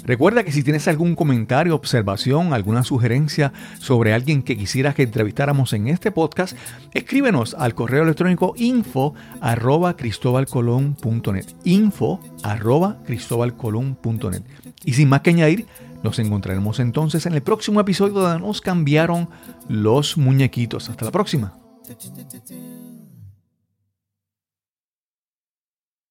[0.08, 5.74] Recuerda que si tienes algún comentario, observación, alguna sugerencia sobre alguien que quisieras que entrevistáramos
[5.74, 6.56] en este podcast,
[6.94, 11.44] escríbenos al correo electrónico info arroba cristobalcolón.net.
[11.64, 14.44] Info arroba cristobalcolón.net.
[14.82, 15.66] Y sin más que añadir,
[16.02, 19.28] nos encontraremos entonces en el próximo episodio donde nos cambiaron
[19.68, 20.88] los muñequitos.
[20.88, 21.52] Hasta la próxima.